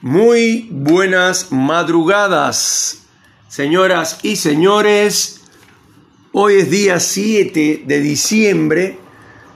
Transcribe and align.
Muy 0.00 0.68
buenas 0.70 1.50
madrugadas, 1.50 3.02
señoras 3.48 4.20
y 4.22 4.36
señores. 4.36 5.40
Hoy 6.30 6.54
es 6.54 6.70
día 6.70 7.00
7 7.00 7.82
de 7.84 8.00
diciembre 8.00 8.96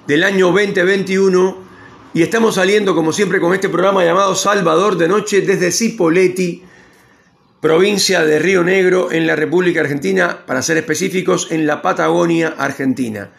del 0.08 0.24
año 0.24 0.46
2021 0.46 1.58
y 2.12 2.22
estamos 2.22 2.56
saliendo 2.56 2.92
como 2.92 3.12
siempre 3.12 3.38
con 3.38 3.54
este 3.54 3.68
programa 3.68 4.04
llamado 4.04 4.34
Salvador 4.34 4.98
de 4.98 5.06
Noche 5.06 5.42
desde 5.42 5.70
Cipolletti, 5.70 6.64
provincia 7.60 8.24
de 8.24 8.40
Río 8.40 8.64
Negro 8.64 9.12
en 9.12 9.28
la 9.28 9.36
República 9.36 9.78
Argentina, 9.78 10.44
para 10.44 10.60
ser 10.62 10.76
específicos 10.76 11.52
en 11.52 11.68
la 11.68 11.82
Patagonia 11.82 12.56
Argentina. 12.58 13.30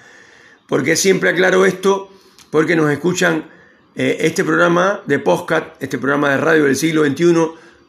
Porque 0.67 0.95
siempre 0.95 1.31
aclaro 1.31 1.65
esto? 1.65 2.09
Porque 2.49 2.77
nos 2.77 2.89
escuchan 2.89 3.51
eh, 3.95 4.17
este 4.21 4.43
programa 4.43 5.01
de 5.05 5.19
podcast, 5.19 5.81
este 5.81 5.99
programa 5.99 6.31
de 6.31 6.37
radio 6.37 6.63
del 6.63 6.75
siglo 6.75 7.05
XXI, 7.05 7.35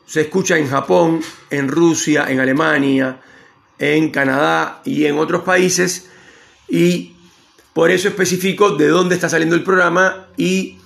se 0.06 0.20
escucha 0.20 0.58
en 0.58 0.68
Japón, 0.68 1.20
en 1.50 1.68
Rusia, 1.68 2.26
en 2.28 2.40
Alemania, 2.40 3.20
en 3.78 4.10
Canadá 4.10 4.82
y 4.84 5.06
en 5.06 5.18
otros 5.18 5.42
países. 5.42 6.10
Y 6.68 7.16
por 7.72 7.90
eso 7.90 8.08
especifico 8.08 8.76
de 8.76 8.88
dónde 8.88 9.14
está 9.14 9.30
saliendo 9.30 9.56
el 9.56 9.62
programa 9.62 10.26
y 10.36 10.78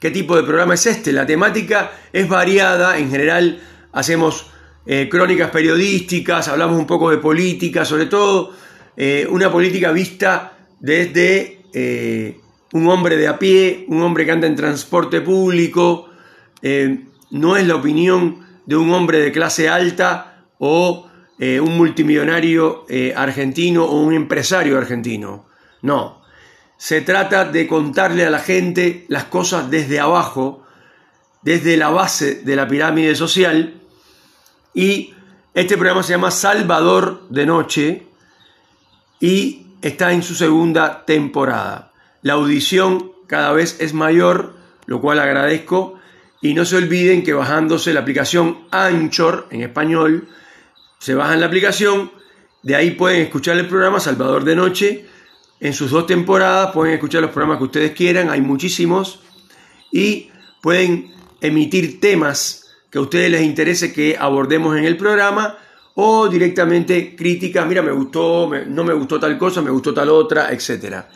qué 0.00 0.10
tipo 0.10 0.36
de 0.36 0.42
programa 0.42 0.74
es 0.74 0.84
este. 0.84 1.12
La 1.12 1.26
temática 1.26 1.92
es 2.12 2.28
variada, 2.28 2.98
en 2.98 3.10
general 3.10 3.62
hacemos 3.92 4.50
eh, 4.84 5.08
crónicas 5.10 5.50
periodísticas, 5.50 6.46
hablamos 6.48 6.78
un 6.78 6.86
poco 6.86 7.10
de 7.10 7.16
política, 7.16 7.86
sobre 7.86 8.04
todo 8.04 8.52
eh, 8.98 9.26
una 9.30 9.50
política 9.50 9.92
vista 9.92 10.58
desde 10.78 11.62
un 12.72 12.88
hombre 12.88 13.16
de 13.16 13.28
a 13.28 13.38
pie, 13.38 13.84
un 13.88 14.02
hombre 14.02 14.24
que 14.24 14.32
anda 14.32 14.46
en 14.46 14.56
transporte 14.56 15.20
público, 15.20 16.10
eh, 16.62 17.04
no 17.30 17.56
es 17.56 17.66
la 17.66 17.76
opinión 17.76 18.46
de 18.66 18.76
un 18.76 18.92
hombre 18.92 19.18
de 19.18 19.32
clase 19.32 19.68
alta 19.68 20.44
o 20.58 21.08
eh, 21.38 21.60
un 21.60 21.76
multimillonario 21.76 22.84
eh, 22.88 23.14
argentino 23.16 23.84
o 23.84 24.00
un 24.00 24.14
empresario 24.14 24.76
argentino. 24.76 25.46
No, 25.82 26.22
se 26.76 27.00
trata 27.00 27.44
de 27.44 27.66
contarle 27.66 28.26
a 28.26 28.30
la 28.30 28.40
gente 28.40 29.04
las 29.08 29.24
cosas 29.24 29.70
desde 29.70 30.00
abajo, 30.00 30.64
desde 31.42 31.76
la 31.76 31.90
base 31.90 32.36
de 32.42 32.56
la 32.56 32.66
pirámide 32.68 33.14
social 33.14 33.80
y 34.74 35.14
este 35.54 35.76
programa 35.76 36.02
se 36.02 36.12
llama 36.12 36.30
Salvador 36.30 37.26
de 37.30 37.46
Noche 37.46 38.06
y 39.20 39.66
está 39.80 40.12
en 40.12 40.22
su 40.22 40.34
segunda 40.34 41.04
temporada. 41.04 41.87
La 42.22 42.34
audición 42.34 43.12
cada 43.26 43.52
vez 43.52 43.76
es 43.80 43.94
mayor, 43.94 44.54
lo 44.86 45.00
cual 45.00 45.20
agradezco. 45.20 45.98
Y 46.40 46.54
no 46.54 46.64
se 46.64 46.76
olviden 46.76 47.22
que 47.24 47.32
bajándose 47.32 47.92
la 47.92 48.00
aplicación 48.00 48.66
Anchor 48.70 49.48
en 49.50 49.62
español, 49.62 50.28
se 50.98 51.14
bajan 51.14 51.40
la 51.40 51.46
aplicación, 51.46 52.10
de 52.62 52.74
ahí 52.74 52.92
pueden 52.92 53.22
escuchar 53.22 53.56
el 53.56 53.66
programa 53.66 54.00
Salvador 54.00 54.44
de 54.44 54.56
Noche. 54.56 55.06
En 55.60 55.72
sus 55.72 55.90
dos 55.90 56.06
temporadas 56.06 56.72
pueden 56.72 56.94
escuchar 56.94 57.22
los 57.22 57.30
programas 57.30 57.58
que 57.58 57.64
ustedes 57.64 57.92
quieran, 57.92 58.30
hay 58.30 58.40
muchísimos. 58.40 59.20
Y 59.92 60.30
pueden 60.60 61.12
emitir 61.40 62.00
temas 62.00 62.66
que 62.90 62.98
a 62.98 63.00
ustedes 63.00 63.30
les 63.30 63.42
interese 63.42 63.92
que 63.92 64.16
abordemos 64.18 64.76
en 64.76 64.84
el 64.84 64.96
programa 64.96 65.56
o 65.94 66.28
directamente 66.28 67.16
críticas, 67.16 67.66
mira, 67.66 67.82
me 67.82 67.92
gustó, 67.92 68.50
no 68.66 68.84
me 68.84 68.94
gustó 68.94 69.18
tal 69.18 69.36
cosa, 69.36 69.62
me 69.62 69.70
gustó 69.70 69.92
tal 69.92 70.08
otra, 70.10 70.52
etcétera. 70.52 71.08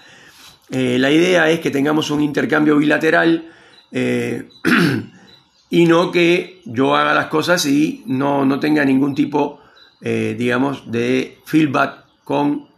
Eh, 0.75 0.99
la 0.99 1.11
idea 1.11 1.51
es 1.51 1.61
que 1.61 1.71
tengamos 1.71 2.11
un 2.11 2.23
intercambio 2.23 2.79
bilateral 2.79 3.47
eh, 3.93 4.49
y 5.71 5.85
no 5.85 6.11
que 6.11 6.63
yo 6.65 6.97
haga 6.97 7.13
las 7.13 7.27
cosas 7.27 7.67
y 7.67 8.03
no, 8.07 8.47
no 8.47 8.59
tenga 8.59 8.83
ningún 8.83 9.15
tipo, 9.15 9.61
eh, 10.01 10.35
digamos, 10.39 10.91
de 10.91 11.37
feedback 11.45 12.07
con 12.25 12.69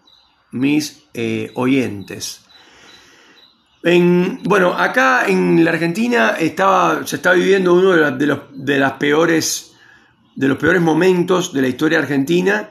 mis 0.50 1.04
oyentes. 1.54 2.44
bueno, 3.82 4.72
acá 4.72 5.26
en 5.28 5.64
la 5.64 5.70
Argentina 5.70 6.34
estaba, 6.38 7.06
se 7.06 7.16
está 7.16 7.32
viviendo 7.32 7.74
uno 7.74 7.92
de, 7.92 8.26
los, 8.26 8.40
de, 8.52 8.78
las 8.78 8.92
peores, 8.92 9.72
de 10.34 10.48
los 10.48 10.58
peores 10.58 10.82
momentos 10.82 11.52
de 11.52 11.62
la 11.62 11.68
historia 11.68 12.00
argentina. 12.00 12.70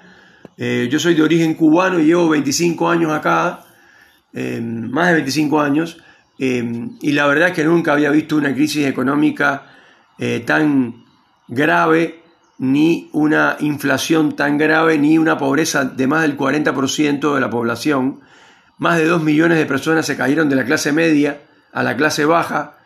yo 0.58 1.00
soy 1.00 1.14
de 1.14 1.24
origen 1.24 1.54
cubano 1.54 2.00
y 2.00 2.08
llevo 2.08 2.28
25 2.28 2.90
años 2.90 3.12
acá. 3.14 3.64
Em, 4.34 4.90
más 4.90 5.10
de 5.10 5.14
25 5.14 5.62
años, 5.62 5.98
em, 6.40 6.98
y 7.02 7.12
la 7.12 7.28
verdad 7.28 7.50
es 7.50 7.54
que 7.54 7.64
nunca 7.64 7.94
había 7.94 8.10
visto 8.10 8.36
una 8.36 8.54
crisis 8.54 8.88
económica 8.88 9.68
eh, 10.20 10.44
tan 10.46 11.04
grave, 11.48 12.22
ni 12.60 13.10
una 13.14 13.58
inflación 13.60 14.36
tan 14.36 14.58
grave, 14.58 14.98
ni 14.98 15.18
una 15.18 15.38
pobreza 15.38 15.86
de 15.86 16.08
más 16.08 16.22
del 16.22 16.38
40% 16.38 17.36
de 17.36 17.42
la 17.42 17.50
población. 17.50 18.22
Más 18.78 18.98
de 18.98 19.06
2 19.06 19.24
millones 19.24 19.58
de 19.58 19.66
personas 19.66 20.06
se 20.06 20.16
cayeron 20.18 20.50
de 20.50 20.56
la 20.56 20.66
clase 20.66 20.92
media 20.92 21.42
a 21.72 21.84
la 21.84 21.98
clase 21.98 22.26
baja 22.26 22.78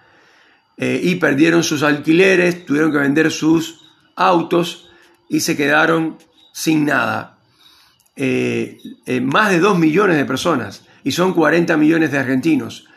eh, 0.78 1.00
y 1.04 1.16
perdieron 1.16 1.64
sus 1.64 1.84
alquileres, 1.84 2.66
tuvieron 2.66 2.92
que 2.92 2.98
vender 3.00 3.30
sus 3.32 3.90
autos 4.16 4.90
y 5.30 5.42
se 5.42 5.58
quedaron 5.58 6.18
sin 6.54 6.86
nada. 6.86 7.38
Eh, 8.16 8.80
más 9.22 9.52
de 9.52 9.60
2 9.60 9.78
millones 9.78 10.18
de 10.18 10.26
personas 10.26 10.87
y 11.04 11.12
son 11.12 11.34
40 11.34 11.78
millones 11.78 12.12
de 12.12 12.18
argentinos. 12.18 12.88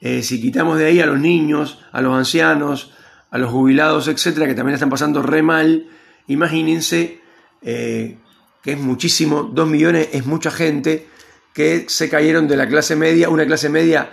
Eh, 0.00 0.22
si 0.22 0.40
quitamos 0.40 0.78
de 0.78 0.86
ahí 0.86 1.00
a 1.00 1.06
los 1.06 1.18
niños, 1.18 1.78
a 1.92 2.00
los 2.00 2.14
ancianos, 2.14 2.92
a 3.30 3.38
los 3.38 3.50
jubilados, 3.50 4.08
etcétera, 4.08 4.46
que 4.46 4.54
también 4.54 4.74
están 4.74 4.88
pasando 4.88 5.22
re 5.22 5.42
mal, 5.42 5.86
imagínense 6.26 7.20
eh, 7.62 8.16
que 8.62 8.72
es 8.72 8.78
muchísimo, 8.78 9.42
2 9.42 9.68
millones 9.68 10.08
es 10.12 10.26
mucha 10.26 10.50
gente 10.50 11.06
que 11.52 11.84
se 11.88 12.08
cayeron 12.08 12.48
de 12.48 12.56
la 12.56 12.66
clase 12.66 12.96
media, 12.96 13.28
una 13.28 13.44
clase 13.44 13.68
media 13.68 14.10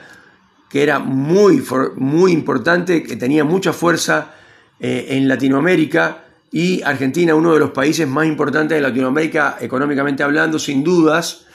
que 0.70 0.84
era 0.84 1.00
muy, 1.00 1.64
muy 1.96 2.34
importante, 2.34 3.02
que 3.04 3.16
tenía 3.16 3.46
mucha 3.46 3.72
fuerza 3.72 4.34
eh, 4.80 5.08
en 5.12 5.28
Latinoamérica 5.30 6.26
y 6.52 6.82
Argentina, 6.82 7.36
uno 7.36 7.54
de 7.54 7.60
los 7.60 7.72
países 7.72 8.08
más 8.08 8.28
importantes 8.28 8.76
de 8.76 8.82
Latinoamérica 8.82 9.58
económicamente 9.62 10.24
hablando, 10.24 10.60
sin 10.60 10.84
dudas 10.84 11.46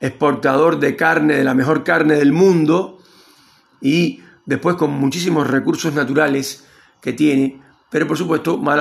exportador 0.00 0.78
de 0.78 0.96
carne, 0.96 1.36
de 1.36 1.44
la 1.44 1.54
mejor 1.54 1.84
carne 1.84 2.14
del 2.14 2.32
mundo, 2.32 2.98
y 3.80 4.20
después 4.44 4.76
con 4.76 4.92
muchísimos 4.92 5.48
recursos 5.48 5.92
naturales 5.94 6.66
que 7.00 7.12
tiene, 7.12 7.60
pero 7.90 8.06
por 8.06 8.16
supuesto 8.16 8.58
mal 8.58 8.80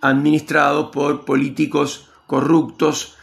administrado 0.00 0.90
por 0.90 1.24
políticos 1.24 2.10
corruptos 2.26 3.16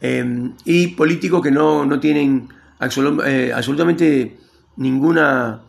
em, 0.00 0.54
y 0.64 0.88
políticos 0.88 1.42
que 1.42 1.50
no, 1.50 2.00
tienen 2.00 2.48
eh, 3.26 3.52
absolutamente 3.54 4.38
ninguna... 4.76 5.62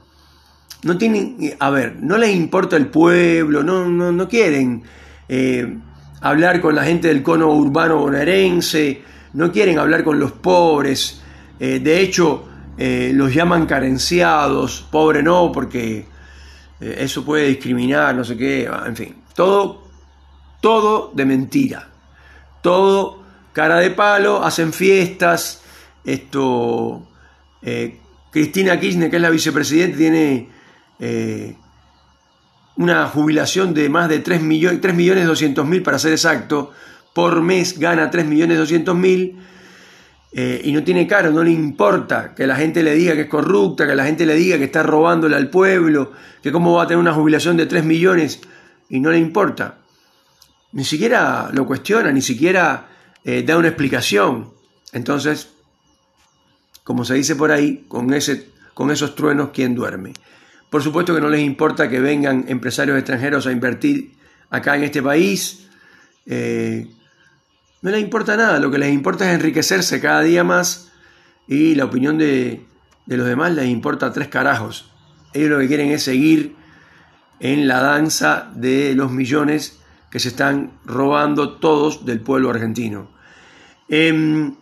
No 0.83 0.97
tienen, 0.97 1.37
a 1.59 1.69
ver, 1.69 1.97
no 2.01 2.17
les 2.17 2.35
importa 2.35 2.75
el 2.75 2.87
pueblo, 2.87 3.61
no, 3.61 3.87
no, 3.87 4.27
quieren 4.27 4.81
eh, 5.29 5.77
hablar 6.21 6.59
con 6.59 6.73
la 6.73 6.83
gente 6.83 7.07
del 7.07 7.21
cono 7.21 7.53
urbano 7.53 7.99
bonaerense, 7.99 8.99
no 9.33 9.51
quieren 9.51 9.79
hablar 9.79 10.03
con 10.03 10.19
los 10.19 10.31
pobres, 10.31 11.21
eh, 11.59 11.79
de 11.79 12.01
hecho 12.01 12.47
eh, 12.77 13.11
los 13.13 13.33
llaman 13.33 13.65
carenciados, 13.65 14.87
pobre 14.91 15.23
no, 15.23 15.51
porque 15.51 16.05
eh, 16.79 16.95
eso 16.99 17.23
puede 17.23 17.47
discriminar, 17.47 18.15
no 18.15 18.23
sé 18.23 18.37
qué, 18.37 18.69
en 18.85 18.95
fin, 18.95 19.15
todo, 19.35 19.87
todo 20.59 21.11
de 21.13 21.25
mentira, 21.25 21.89
todo 22.61 23.21
cara 23.53 23.77
de 23.77 23.91
palo, 23.91 24.43
hacen 24.43 24.73
fiestas, 24.73 25.61
esto, 26.03 27.07
Cristina 28.31 28.79
Kirchner, 28.79 29.09
que 29.11 29.17
es 29.17 29.21
la 29.21 29.29
vicepresidenta, 29.29 29.97
tiene 29.97 30.49
una 32.77 33.07
jubilación 33.07 33.73
de 33.73 33.89
más 33.89 34.09
de 34.09 34.19
3 34.19 34.41
millones, 34.41 34.81
3 34.81 34.95
millones 34.95 35.27
200 35.27 35.65
mil 35.65 35.83
para 35.83 35.99
ser 35.99 36.13
exacto, 36.13 36.71
por 37.13 37.41
mes 37.41 37.77
gana 37.77 38.09
3.200.000 38.09 39.35
eh, 40.33 40.61
y 40.63 40.71
no 40.71 40.83
tiene 40.83 41.07
caro, 41.07 41.31
no 41.31 41.43
le 41.43 41.51
importa 41.51 42.33
que 42.33 42.47
la 42.47 42.55
gente 42.55 42.83
le 42.83 42.95
diga 42.95 43.15
que 43.15 43.21
es 43.21 43.27
corrupta, 43.27 43.85
que 43.85 43.95
la 43.95 44.05
gente 44.05 44.25
le 44.25 44.35
diga 44.35 44.57
que 44.57 44.63
está 44.65 44.81
robándole 44.81 45.35
al 45.35 45.49
pueblo, 45.49 46.13
que 46.41 46.51
cómo 46.51 46.73
va 46.73 46.83
a 46.83 46.87
tener 46.87 46.99
una 46.99 47.13
jubilación 47.13 47.57
de 47.57 47.65
3 47.65 47.83
millones 47.83 48.39
y 48.89 49.01
no 49.01 49.11
le 49.11 49.17
importa. 49.17 49.79
Ni 50.71 50.85
siquiera 50.85 51.49
lo 51.51 51.65
cuestiona, 51.65 52.11
ni 52.11 52.21
siquiera 52.21 52.87
eh, 53.25 53.43
da 53.43 53.57
una 53.57 53.67
explicación. 53.67 54.51
Entonces, 54.93 55.49
como 56.85 57.03
se 57.03 57.15
dice 57.15 57.35
por 57.35 57.51
ahí, 57.51 57.83
con, 57.89 58.13
ese, 58.13 58.49
con 58.73 58.89
esos 58.89 59.15
truenos, 59.15 59.49
¿quién 59.53 59.75
duerme? 59.75 60.13
Por 60.69 60.81
supuesto 60.81 61.13
que 61.13 61.19
no 61.19 61.27
les 61.27 61.41
importa 61.41 61.89
que 61.89 61.99
vengan 61.99 62.45
empresarios 62.47 62.97
extranjeros 62.97 63.45
a 63.47 63.51
invertir 63.51 64.13
acá 64.49 64.77
en 64.77 64.83
este 64.83 65.03
país. 65.03 65.67
Eh, 66.25 66.87
no 67.81 67.89
les 67.89 68.01
importa 68.01 68.37
nada, 68.37 68.59
lo 68.59 68.69
que 68.69 68.77
les 68.77 68.93
importa 68.93 69.27
es 69.27 69.35
enriquecerse 69.35 69.99
cada 69.99 70.21
día 70.21 70.43
más 70.43 70.91
y 71.47 71.75
la 71.75 71.85
opinión 71.85 72.17
de, 72.17 72.61
los 73.07 73.27
demás 73.27 73.51
les 73.53 73.65
importa 73.67 74.13
tres 74.13 74.27
carajos. 74.27 74.91
Ellos 75.33 75.49
lo 75.49 75.59
que 75.59 75.67
quieren 75.67 75.89
es 75.91 76.03
seguir 76.03 76.55
en 77.39 77.67
la 77.67 77.81
danza 77.81 78.51
de 78.53 78.93
los 78.93 79.11
millones 79.11 79.81
que 80.11 80.19
se 80.19 80.27
están 80.27 80.73
robando 80.85 81.57
todos 81.57 82.05
del 82.05 82.19
pueblo 82.19 82.51
argentino. 82.51 83.09
Em, 83.89 84.53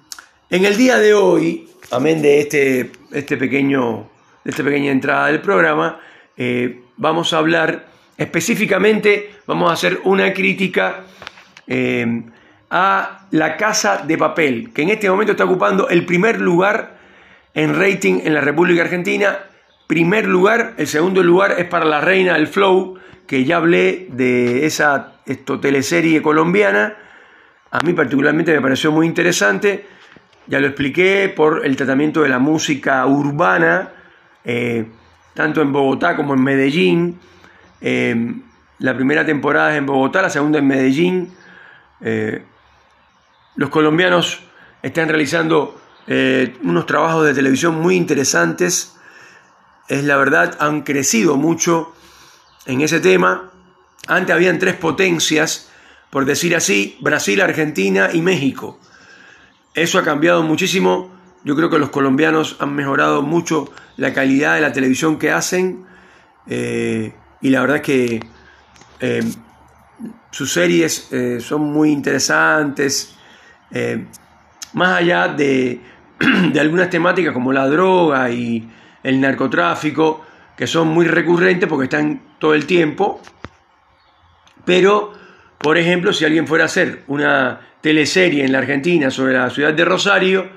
en 0.50 0.66
el 0.66 0.78
día 0.78 0.98
de 0.98 1.14
hoy, 1.14 1.70
amén 1.92 2.22
de 2.22 2.40
este, 2.40 2.92
este 3.12 3.36
pequeño, 3.36 4.10
esta 4.46 4.64
pequeña 4.64 4.92
entrada 4.92 5.28
del 5.28 5.42
programa, 5.42 6.00
eh, 6.38 6.84
vamos 6.96 7.34
a 7.34 7.40
hablar 7.40 7.90
específicamente, 8.18 9.36
vamos 9.46 9.70
a 9.70 9.74
hacer 9.74 10.00
una 10.06 10.32
crítica 10.34 11.04
em, 11.68 12.32
a 12.70 13.28
la 13.32 13.58
Casa 13.58 14.04
de 14.06 14.18
Papel, 14.18 14.72
que 14.74 14.84
en 14.84 14.90
este 14.90 15.10
momento 15.10 15.32
está 15.32 15.46
ocupando 15.46 15.90
el 15.90 16.06
primer 16.06 16.40
lugar 16.40 16.98
en 17.54 17.80
rating 17.80 18.22
en 18.24 18.34
la 18.34 18.42
República 18.42 18.84
Argentina. 18.84 19.40
Primer 19.88 20.28
lugar, 20.28 20.74
el 20.78 20.88
segundo 20.88 21.24
lugar 21.24 21.56
es 21.58 21.66
para 21.66 21.86
La 21.86 22.00
Reina 22.00 22.34
del 22.34 22.48
Flow, 22.48 23.00
que 23.26 23.44
ya 23.44 23.58
hablé 23.58 24.08
de 24.12 24.66
esa 24.66 25.14
esto, 25.26 25.60
teleserie 25.60 26.22
colombiana. 26.22 26.96
A 27.72 27.80
mí 27.86 27.94
particularmente 27.94 28.54
me 28.54 28.62
pareció 28.62 28.92
muy 28.92 29.06
interesante. 29.06 29.86
Ya 30.48 30.60
lo 30.60 30.68
expliqué 30.68 31.32
por 31.36 31.66
el 31.66 31.76
tratamiento 31.76 32.22
de 32.22 32.30
la 32.30 32.40
música 32.40 33.06
urbana, 33.06 33.90
eh, 34.44 34.86
tanto 35.34 35.62
en 35.62 35.72
Bogotá 35.72 36.16
como 36.16 36.34
en 36.34 36.44
Medellín. 36.44 37.20
Eh, 37.82 38.34
la 38.80 38.96
primera 38.96 39.26
temporada 39.26 39.72
es 39.72 39.78
en 39.78 39.86
Bogotá, 39.86 40.22
la 40.22 40.30
segunda 40.30 40.60
en 40.60 40.68
Medellín. 40.68 41.32
Eh, 42.02 42.44
los 43.60 43.70
colombianos 43.70 44.40
están 44.82 45.10
realizando 45.10 45.82
unos 46.64 46.86
trabajos 46.88 47.26
de 47.26 47.34
televisión 47.36 47.76
muy 47.76 47.96
interesantes. 47.96 48.96
Es 49.90 50.04
la 50.06 50.18
verdad, 50.18 50.58
han 50.60 50.82
crecido 50.82 51.36
mucho 51.36 51.94
en 52.66 52.82
ese 52.82 53.00
tema. 53.00 53.52
Antes 54.08 54.34
habían 54.34 54.60
tres 54.60 54.76
potencias, 54.76 55.70
por 56.10 56.26
decir 56.26 56.56
así, 56.56 56.98
Brasil, 57.02 57.42
Argentina 57.42 58.10
y 58.14 58.22
México. 58.22 58.80
Eso 59.74 60.00
ha 60.00 60.04
cambiado 60.04 60.42
muchísimo. 60.42 61.12
Yo 61.44 61.56
creo 61.56 61.70
que 61.70 61.80
los 61.80 61.90
colombianos 61.90 62.56
han 62.60 62.74
mejorado 62.74 63.22
mucho 63.22 63.72
la 63.98 64.14
calidad 64.14 64.56
de 64.56 64.62
la 64.62 64.72
televisión 64.72 65.20
que 65.20 65.32
hacen. 65.32 65.86
Eh, 66.48 67.14
y 67.42 67.50
la 67.50 67.62
verdad 67.62 67.78
es 67.78 67.84
que 67.84 68.20
eh, 69.00 69.24
sus 70.32 70.52
series 70.52 71.12
eh, 71.12 71.40
son 71.40 71.72
muy 71.72 71.92
interesantes. 71.92 73.16
Más 74.74 74.98
allá 74.98 75.28
de, 75.28 75.80
de 76.52 76.60
algunas 76.60 76.90
temáticas 76.90 77.34
como 77.34 77.54
la 77.54 77.68
droga 77.68 78.30
y 78.30 78.68
el 79.04 79.22
narcotráfico, 79.22 80.26
que 80.58 80.68
son 80.68 80.90
muy 80.90 81.08
recurrentes 81.08 81.70
porque 81.70 81.86
están 81.86 82.22
todo 82.38 82.54
el 82.54 82.66
tiempo, 82.66 83.22
pero, 84.66 85.14
por 85.58 85.78
ejemplo, 85.78 86.14
si 86.14 86.26
alguien 86.26 86.46
fuera 86.46 86.66
a 86.66 86.68
hacer 86.68 87.04
una 87.08 87.62
teleserie 87.82 88.44
en 88.44 88.52
la 88.52 88.60
Argentina 88.60 89.10
sobre 89.10 89.34
la 89.34 89.50
ciudad 89.50 89.74
de 89.74 89.86
Rosario, 89.86 90.50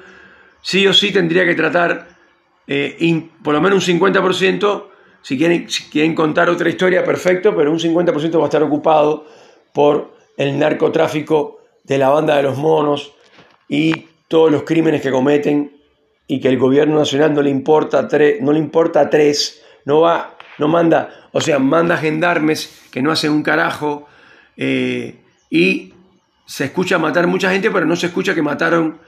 sí 0.60 0.86
o 0.86 0.92
sí 0.92 1.12
tendría 1.12 1.44
que 1.44 1.54
tratar 1.54 2.08
eh, 2.66 3.28
por 3.42 3.54
lo 3.54 3.60
menos 3.60 3.88
un 3.88 4.00
50%, 4.00 4.84
si 5.22 5.38
quieren, 5.38 5.70
si 5.70 5.84
quieren 5.84 6.14
contar 6.14 6.50
otra 6.50 6.68
historia, 6.68 7.04
perfecto, 7.04 7.54
pero 7.54 7.70
un 7.70 7.78
50% 7.78 8.38
va 8.38 8.42
a 8.42 8.46
estar 8.46 8.62
ocupado 8.62 9.26
por 9.72 10.16
el 10.36 10.58
narcotráfico 10.58 11.61
de 11.84 11.98
la 11.98 12.08
banda 12.08 12.36
de 12.36 12.42
los 12.42 12.56
monos 12.56 13.12
y 13.68 14.06
todos 14.28 14.50
los 14.50 14.62
crímenes 14.62 15.02
que 15.02 15.10
cometen 15.10 15.76
y 16.26 16.40
que 16.40 16.48
el 16.48 16.58
gobierno 16.58 16.98
nacional 16.98 17.34
no 17.34 17.42
le 17.42 17.50
importa, 17.50 18.08
no 18.40 18.52
le 18.52 18.58
importa 18.58 19.10
tres, 19.10 19.62
no 19.84 20.00
va 20.00 20.36
no 20.58 20.68
manda, 20.68 21.28
o 21.32 21.40
sea, 21.40 21.58
manda 21.58 21.96
gendarmes 21.96 22.82
que 22.90 23.02
no 23.02 23.10
hacen 23.10 23.32
un 23.32 23.42
carajo 23.42 24.08
eh, 24.56 25.20
y 25.50 25.94
se 26.46 26.66
escucha 26.66 26.98
matar 26.98 27.26
mucha 27.26 27.50
gente, 27.50 27.70
pero 27.70 27.86
no 27.86 27.96
se 27.96 28.06
escucha 28.06 28.34
que 28.34 28.42
mataron 28.42 28.98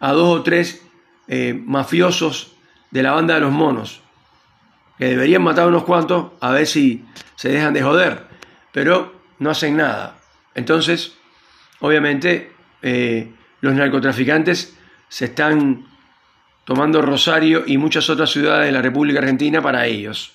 a 0.00 0.12
dos 0.12 0.40
o 0.40 0.42
tres 0.42 0.82
eh, 1.28 1.54
mafiosos 1.54 2.52
de 2.90 3.02
la 3.02 3.12
banda 3.12 3.34
de 3.34 3.40
los 3.40 3.52
monos, 3.52 4.00
que 4.98 5.06
deberían 5.06 5.42
matar 5.42 5.64
a 5.64 5.68
unos 5.68 5.84
cuantos 5.84 6.32
a 6.40 6.52
ver 6.52 6.66
si 6.66 7.04
se 7.36 7.48
dejan 7.48 7.74
de 7.74 7.82
joder, 7.82 8.24
pero 8.72 9.12
no 9.38 9.50
hacen 9.50 9.76
nada. 9.76 10.18
Entonces, 10.54 11.16
obviamente, 11.82 12.50
eh, 12.80 13.28
los 13.60 13.74
narcotraficantes 13.74 14.74
se 15.08 15.26
están 15.26 15.84
tomando 16.64 17.02
Rosario 17.02 17.64
y 17.66 17.76
muchas 17.76 18.08
otras 18.08 18.30
ciudades 18.30 18.66
de 18.66 18.72
la 18.72 18.80
República 18.80 19.18
Argentina 19.18 19.60
para 19.60 19.86
ellos. 19.86 20.30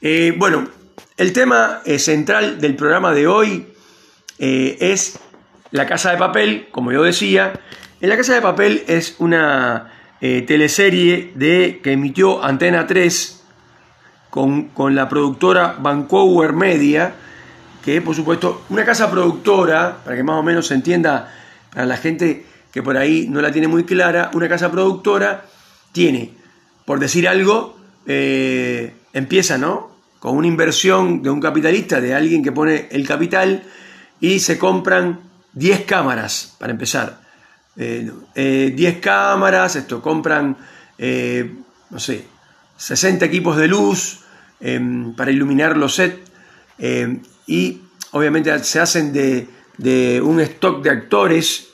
Eh, 0.00 0.32
bueno, 0.36 0.68
el 1.16 1.32
tema 1.32 1.80
eh, 1.84 1.98
central 1.98 2.60
del 2.60 2.76
programa 2.76 3.12
de 3.12 3.26
hoy 3.26 3.66
es 4.38 5.18
La 5.70 5.86
Casa 5.86 6.10
de 6.10 6.18
Papel, 6.18 6.68
como 6.70 6.92
yo 6.92 7.02
decía. 7.02 7.52
En 8.00 8.08
La 8.08 8.16
Casa 8.16 8.34
de 8.34 8.40
Papel 8.40 8.82
es 8.88 9.16
una 9.18 9.92
teleserie 10.20 11.32
de, 11.34 11.80
que 11.82 11.92
emitió 11.92 12.42
Antena 12.42 12.86
3 12.86 13.44
con, 14.30 14.68
con 14.68 14.94
la 14.94 15.08
productora 15.08 15.76
Vancouver 15.78 16.52
Media, 16.52 17.14
que 17.84 18.00
por 18.00 18.14
supuesto 18.14 18.64
una 18.70 18.84
casa 18.84 19.10
productora, 19.10 19.98
para 20.04 20.16
que 20.16 20.22
más 20.22 20.36
o 20.36 20.42
menos 20.42 20.66
se 20.66 20.74
entienda 20.74 21.32
para 21.72 21.86
la 21.86 21.96
gente 21.96 22.46
que 22.72 22.82
por 22.82 22.96
ahí 22.96 23.26
no 23.28 23.40
la 23.40 23.52
tiene 23.52 23.68
muy 23.68 23.84
clara, 23.84 24.30
una 24.32 24.48
casa 24.48 24.70
productora 24.70 25.44
tiene, 25.92 26.32
por 26.84 26.98
decir 26.98 27.28
algo, 27.28 27.78
empieza, 28.06 29.58
¿no? 29.58 29.94
con 30.24 30.38
una 30.38 30.46
inversión 30.46 31.22
de 31.22 31.28
un 31.28 31.38
capitalista, 31.38 32.00
de 32.00 32.14
alguien 32.14 32.42
que 32.42 32.50
pone 32.50 32.88
el 32.90 33.06
capital, 33.06 33.62
y 34.20 34.38
se 34.38 34.56
compran 34.56 35.20
10 35.52 35.82
cámaras, 35.82 36.56
para 36.58 36.72
empezar. 36.72 37.20
10 37.76 38.10
eh, 38.34 38.74
eh, 38.74 39.00
cámaras, 39.02 39.76
esto, 39.76 40.00
compran, 40.00 40.56
eh, 40.96 41.52
no 41.90 42.00
sé, 42.00 42.24
60 42.78 43.22
equipos 43.26 43.58
de 43.58 43.68
luz 43.68 44.20
em, 44.60 45.14
para 45.14 45.30
iluminar 45.30 45.76
los 45.76 45.94
sets, 45.94 46.30
em, 46.78 47.20
y 47.46 47.80
obviamente 48.12 48.56
se 48.64 48.80
hacen 48.80 49.12
de, 49.12 49.46
de 49.78 50.20
un 50.20 50.40
stock 50.40 50.82
de 50.82 50.90
actores, 50.90 51.68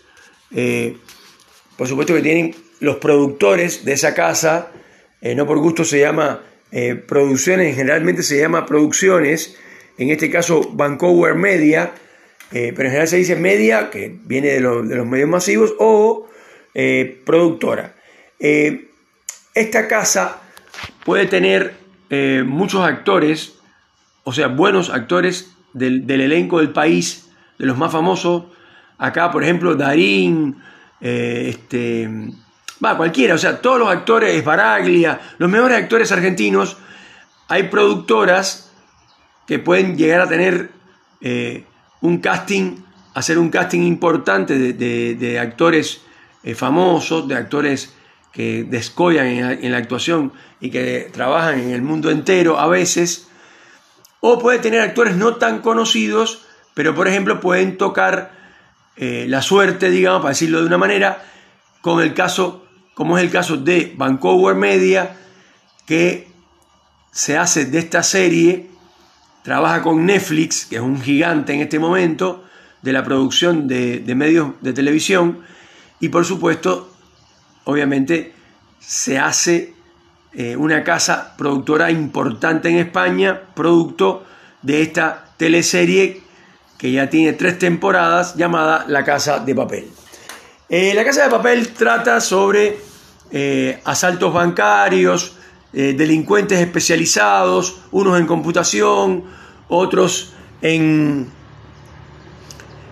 por 1.77 1.87
supuesto 1.87 2.15
que 2.15 2.23
tienen 2.23 2.55
los 2.81 2.97
productores 2.97 3.85
de 3.85 3.93
esa 3.93 4.15
casa, 4.15 4.73
no 5.23 5.47
por 5.47 5.59
gusto 5.59 5.85
se 5.85 6.01
llama 6.01 6.41
eh, 6.73 6.95
producciones, 6.95 7.75
generalmente 7.75 8.23
se 8.23 8.39
llama 8.39 8.65
producciones, 8.65 9.57
en 9.99 10.11
este 10.11 10.31
caso 10.31 10.71
Vancouver 10.73 11.35
Media, 11.35 11.93
eh, 12.53 12.73
pero 12.77 12.85
en 12.85 12.93
general 12.93 13.09
se 13.09 13.17
dice 13.17 13.35
media, 13.35 13.91
que 13.91 14.17
viene 14.25 14.49
de, 14.49 14.61
los 14.61 15.07
medios 15.07 15.29
masivos, 15.29 15.75
o 15.79 16.29
eh, 16.75 17.21
productora. 17.27 17.97
esta 18.39 19.89
casa 19.89 20.43
puede 21.05 21.27
tener 21.27 21.75
muchos 22.45 22.83
actores, 22.83 23.55
o 24.25 24.33
sea, 24.33 24.47
buenos 24.47 24.91
actores 24.91 25.51
del, 25.73 26.11
elenco 26.11 26.59
del 26.59 26.71
país, 26.71 27.31
de 27.59 27.67
los 27.67 27.77
más 27.79 27.93
famosos. 27.93 28.45
Acá, 28.99 29.31
por 29.31 29.43
ejemplo, 29.43 29.75
Darín, 29.75 30.57
este, 31.01 32.09
va, 32.85 32.97
cualquiera, 32.97 33.35
o 33.35 33.39
sea, 33.39 33.61
todos 33.61 33.79
los 33.79 33.89
actores, 33.89 34.45
Baraglia, 34.45 35.21
los 35.39 35.51
mejores 35.51 35.79
actores 35.79 36.13
argentinos, 36.13 36.77
hay 37.49 37.65
productoras 37.65 38.71
que 39.47 39.59
pueden 39.59 39.97
llegar 39.97 40.21
a 40.21 40.29
tener 40.29 40.71
eh, 41.21 41.65
un 42.01 42.19
casting, 42.19 42.77
hacer 43.15 43.39
un 43.39 43.51
casting 43.51 43.81
importante 43.81 44.57
de, 44.73 45.39
actores 45.39 46.03
eh, 46.45 46.55
famosos, 46.55 47.27
de 47.27 47.35
actores 47.35 47.95
que 48.33 48.65
descollan 48.65 49.27
en, 49.27 49.73
la 49.73 49.79
actuación 49.79 50.33
y 50.61 50.71
que 50.71 51.11
trabajan 51.13 51.59
en 51.59 51.71
el 51.73 51.83
mundo 51.83 52.11
entero 52.11 52.59
a 52.59 52.69
veces, 52.69 53.29
o 54.21 54.39
puede 54.39 54.59
tener 54.59 54.81
actores 54.81 55.17
no 55.17 55.37
tan 55.37 55.61
conocidos, 55.61 56.47
pero 56.75 56.95
por 56.95 57.09
ejemplo 57.09 57.41
pueden 57.41 57.77
tocar 57.77 58.33
eh, 58.97 59.27
la 59.29 59.43
suerte, 59.43 59.91
digamos, 59.91 60.21
para 60.21 60.31
decirlo 60.31 60.61
de 60.61 60.67
una 60.67 60.79
manera, 60.79 61.25
con 61.81 62.03
el 62.03 62.15
caso 62.15 62.67
como 63.01 63.17
es 63.17 63.25
el 63.25 63.31
caso 63.31 63.57
de 63.57 63.95
Vancouver 63.97 64.55
Media, 64.55 65.17
que 65.87 66.29
se 67.13 67.39
hace 67.39 67.65
de 67.65 67.79
esta 67.79 68.03
serie, 68.03 68.69
trabaja 69.43 69.83
con 69.83 70.05
Netflix, 70.05 70.67
que 70.67 70.77
es 70.77 70.83
un 70.83 71.01
gigante 71.01 71.55
en 71.55 71.61
este 71.61 71.79
momento 71.79 72.45
de 72.83 72.93
la 72.93 73.03
producción 73.03 73.67
de, 73.67 74.05
medios 74.15 74.53
de 74.61 74.75
televisión, 74.75 75.41
y 75.99 76.11
por 76.11 76.27
supuesto, 76.27 76.93
obviamente, 77.65 78.35
se 78.81 79.19
hace 79.19 79.73
eh, 80.33 80.57
una 80.57 80.85
casa 80.85 81.35
productora 81.37 81.91
importante 81.91 82.69
en 82.69 82.77
España, 82.77 83.41
producto 83.55 84.25
de 84.63 84.83
esta 84.83 85.25
teleserie 85.37 86.23
que 86.79 86.93
ya 86.93 87.11
tiene 87.11 87.33
tres 87.33 87.59
temporadas 87.59 88.37
llamada 88.37 88.85
La 88.89 89.05
Casa 89.05 89.41
de 89.41 89.55
Papel. 89.55 89.89
Eh, 90.69 90.95
la 90.95 91.05
Casa 91.05 91.25
de 91.25 91.31
Papel 91.31 91.69
trata 91.69 92.21
sobre 92.21 92.79
eh, 93.33 93.81
asaltos 93.85 94.33
bancarios, 94.33 95.37
delincuentes 95.73 96.59
especializados, 96.59 97.83
unos 97.93 98.19
en 98.19 98.27
computación, 98.27 99.23
otros 99.69 100.33
en, 100.63 101.29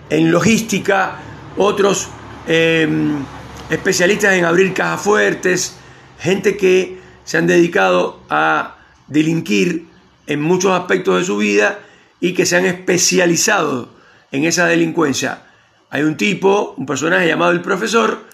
en 0.09 0.31
logística, 0.31 1.19
otros 1.57 2.07
em, 2.47 3.23
especialistas 3.69 4.33
en 4.33 4.45
abrir 4.45 4.73
cajas 4.73 5.01
fuertes, 5.01 5.75
gente 6.19 6.57
que 6.57 6.98
se 7.29 7.37
han 7.37 7.45
dedicado 7.45 8.21
a 8.31 8.77
delinquir 9.07 9.85
en 10.25 10.41
muchos 10.41 10.71
aspectos 10.71 11.19
de 11.19 11.25
su 11.25 11.37
vida 11.37 11.77
y 12.19 12.33
que 12.33 12.47
se 12.47 12.55
han 12.55 12.65
especializado 12.65 13.89
en 14.31 14.45
esa 14.45 14.65
delincuencia. 14.65 15.43
Hay 15.91 16.01
un 16.01 16.17
tipo, 16.17 16.73
un 16.75 16.87
personaje 16.87 17.27
llamado 17.27 17.51
el 17.51 17.61
profesor, 17.61 18.25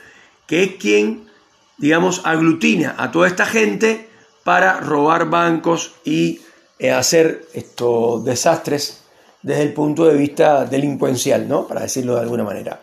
que 0.48 0.64
es 0.64 0.76
quien, 0.76 1.26
digamos, 1.78 2.22
aglutina 2.24 2.96
a 2.98 3.12
toda 3.12 3.28
esta 3.28 3.46
gente 3.46 4.08
para 4.46 4.80
robar 4.80 5.30
bancos 5.30 5.96
y 6.06 6.40
eh, 6.80 6.92
hacer 6.92 7.50
estos 7.54 8.24
desastres 8.24 9.04
desde 9.42 9.64
el 9.64 9.74
punto 9.74 10.06
de 10.06 10.16
vista 10.16 10.64
delincuencial, 10.64 11.50
¿no? 11.50 11.68
Para 11.68 11.82
decirlo 11.82 12.16
de 12.16 12.22
alguna 12.22 12.46
manera. 12.46 12.82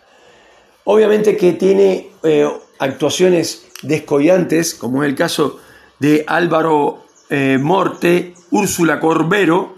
Obviamente 0.85 1.38
que 1.38 1.54
tiene 1.54 2.11
eh, 2.23 2.47
actuaciones 2.81 3.64
descollantes, 3.81 4.75
como 4.75 5.02
es 5.02 5.09
el 5.09 5.16
caso 5.16 5.59
de 6.02 6.25
Álvaro 6.26 7.06
eh, 7.30 7.59
Morte, 7.62 8.35
Úrsula 8.50 8.99
Corbero, 8.99 9.76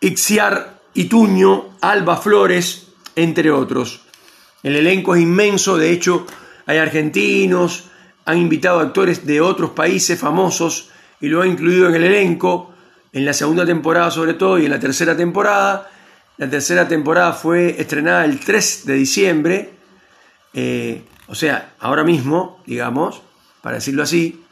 Ixiar 0.00 0.80
Ituño, 0.94 1.76
Alba 1.82 2.16
Flores, 2.16 2.88
entre 3.14 3.50
otros. 3.50 4.00
El 4.62 4.76
elenco 4.76 5.14
es 5.14 5.20
inmenso, 5.20 5.76
de 5.76 5.92
hecho 5.92 6.26
hay 6.64 6.78
argentinos, 6.78 7.90
han 8.24 8.38
invitado 8.38 8.80
actores 8.80 9.26
de 9.26 9.42
otros 9.42 9.72
países 9.72 10.18
famosos 10.18 10.88
y 11.20 11.28
lo 11.28 11.42
han 11.42 11.50
incluido 11.50 11.90
en 11.90 11.94
el 11.94 12.04
elenco, 12.04 12.72
en 13.12 13.26
la 13.26 13.34
segunda 13.34 13.66
temporada 13.66 14.10
sobre 14.10 14.32
todo 14.32 14.58
y 14.58 14.64
en 14.64 14.70
la 14.70 14.80
tercera 14.80 15.14
temporada. 15.14 15.90
La 16.38 16.48
tercera 16.48 16.88
temporada 16.88 17.34
fue 17.34 17.78
estrenada 17.78 18.24
el 18.24 18.40
3 18.40 18.86
de 18.86 18.94
diciembre, 18.94 19.70
eh, 20.54 21.02
o 21.26 21.34
sea, 21.34 21.74
ahora 21.78 22.04
mismo, 22.04 22.62
digamos, 22.64 23.20
para 23.60 23.76
decirlo 23.76 24.02
así, 24.02 24.44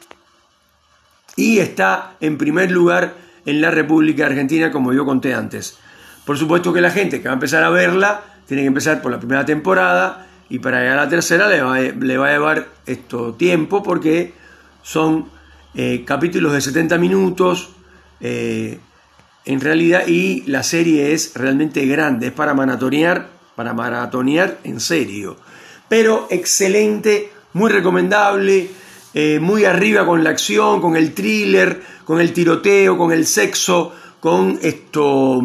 y 1.37 1.59
está 1.59 2.17
en 2.19 2.37
primer 2.37 2.71
lugar 2.71 3.15
en 3.45 3.61
la 3.61 3.71
República 3.71 4.25
Argentina, 4.25 4.71
como 4.71 4.91
yo 4.91 5.05
conté 5.05 5.33
antes. 5.33 5.77
Por 6.25 6.37
supuesto 6.37 6.73
que 6.73 6.81
la 6.81 6.91
gente 6.91 7.21
que 7.21 7.29
va 7.29 7.31
a 7.31 7.35
empezar 7.35 7.63
a 7.63 7.69
verla 7.69 8.21
tiene 8.45 8.63
que 8.63 8.67
empezar 8.67 9.01
por 9.01 9.11
la 9.11 9.19
primera 9.19 9.45
temporada 9.45 10.27
y 10.49 10.59
para 10.59 10.81
llegar 10.81 10.99
a 10.99 11.03
la 11.03 11.09
tercera 11.09 11.47
le 11.47 11.61
va, 11.61 11.79
le 11.79 12.17
va 12.17 12.27
a 12.27 12.31
llevar 12.31 12.67
esto 12.85 13.33
tiempo 13.35 13.81
porque 13.81 14.33
son 14.81 15.29
eh, 15.75 16.03
capítulos 16.05 16.53
de 16.53 16.61
70 16.61 16.97
minutos 16.97 17.69
eh, 18.19 18.79
en 19.45 19.61
realidad 19.61 20.07
y 20.07 20.41
la 20.47 20.63
serie 20.63 21.13
es 21.13 21.33
realmente 21.35 21.85
grande, 21.85 22.27
es 22.27 22.33
para 22.33 22.53
maratonear, 22.53 23.29
para 23.55 23.73
maratonear 23.73 24.57
en 24.63 24.79
serio. 24.79 25.37
Pero 25.87 26.27
excelente, 26.29 27.31
muy 27.53 27.71
recomendable, 27.71 28.69
eh, 29.13 29.39
muy 29.39 29.65
arriba 29.65 30.05
con 30.05 30.23
la 30.23 30.29
acción, 30.29 30.81
con 30.81 30.95
el 30.95 31.13
thriller, 31.13 31.81
con 32.03 32.21
el 32.21 32.33
tiroteo, 32.33 32.97
con 32.97 33.11
el 33.11 33.25
sexo, 33.25 33.93
con 34.19 34.59
esto, 34.61 35.41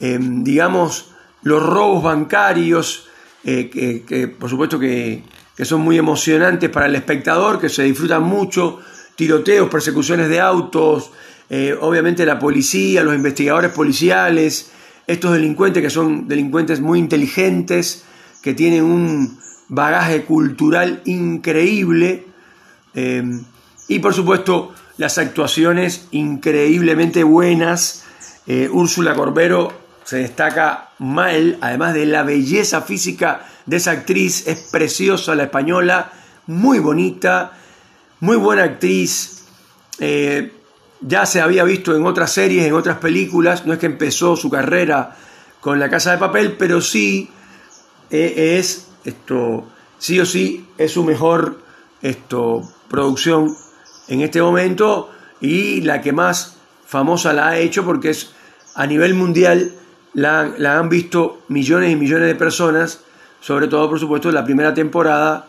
em, 0.00 0.44
digamos, 0.44 1.12
los 1.42 1.62
robos 1.62 2.02
bancarios, 2.02 3.08
eh, 3.44 3.70
que, 3.70 4.28
por 4.28 4.50
supuesto 4.50 4.78
que, 4.78 5.22
son 5.62 5.80
muy 5.80 5.98
emocionantes 5.98 6.70
para 6.70 6.86
el 6.86 6.94
espectador, 6.94 7.58
que 7.58 7.68
se 7.68 7.82
disfrutan 7.82 8.22
mucho, 8.22 8.78
tiroteos, 9.16 9.68
persecuciones 9.68 10.28
de 10.28 10.38
autos, 10.38 11.10
eh, 11.50 11.76
obviamente 11.80 12.24
la 12.24 12.38
policía, 12.38 13.02
los 13.02 13.14
investigadores 13.14 13.72
policiales, 13.72 14.70
estos 15.08 15.32
delincuentes 15.32 15.82
que 15.82 15.90
son 15.90 16.28
delincuentes 16.28 16.80
muy 16.80 17.00
inteligentes, 17.00 18.04
que 18.42 18.54
tienen 18.54 18.84
un 18.84 19.40
bagaje 19.68 20.22
cultural 20.22 21.02
increíble, 21.06 22.27
eh, 22.98 23.22
y 23.88 23.98
por 24.00 24.14
supuesto 24.14 24.74
las 24.96 25.18
actuaciones 25.18 26.08
increíblemente 26.10 27.22
buenas. 27.22 28.04
Úrsula 28.72 29.14
Corbero 29.14 29.72
se 30.08 30.16
destaca 30.16 30.88
mal, 30.98 31.58
además 31.60 31.92
de 31.92 32.06
la 32.06 32.22
belleza 32.22 32.80
física 32.80 33.46
de 33.66 33.76
esa 33.76 33.90
actriz, 33.90 34.46
es 34.46 34.70
preciosa 34.72 35.34
la 35.34 35.42
española, 35.42 36.10
muy 36.46 36.78
bonita, 36.78 37.52
muy 38.20 38.38
buena 38.38 38.64
actriz. 38.64 39.44
Eh, 39.98 40.50
ya 41.02 41.26
se 41.26 41.42
había 41.42 41.64
visto 41.64 41.94
en 41.94 42.06
otras 42.06 42.32
series, 42.32 42.66
en 42.66 42.72
otras 42.72 42.96
películas, 42.96 43.66
no 43.66 43.74
es 43.74 43.78
que 43.78 43.84
empezó 43.84 44.34
su 44.34 44.48
carrera 44.48 45.14
con 45.60 45.78
La 45.78 45.90
Casa 45.90 46.12
de 46.12 46.16
Papel, 46.18 46.56
pero 46.58 46.80
sí 46.80 47.28
eh, 48.10 48.56
es 48.58 48.88
esto, 49.04 49.68
sí 49.98 50.18
o 50.18 50.24
sí 50.24 50.66
es 50.78 50.92
su 50.92 51.04
mejor 51.04 51.60
esto, 52.00 52.66
producción 52.88 53.56
en 54.08 54.20
este 54.22 54.40
momento 54.40 55.10
y 55.40 55.82
la 55.82 56.00
que 56.00 56.12
más 56.12 56.56
famosa 56.86 57.32
la 57.32 57.48
ha 57.48 57.58
hecho 57.58 57.84
porque 57.84 58.10
es 58.10 58.30
a 58.74 58.86
nivel 58.86 59.14
mundial 59.14 59.72
la, 60.14 60.78
han 60.78 60.88
visto 60.88 61.42
millones 61.48 61.92
y 61.92 61.96
millones 61.96 62.28
de 62.28 62.34
personas, 62.34 63.00
sobre 63.40 63.68
todo 63.68 63.88
por 63.88 64.00
supuesto 64.00 64.28
en 64.28 64.34
la 64.34 64.44
primera 64.44 64.74
temporada. 64.74 65.46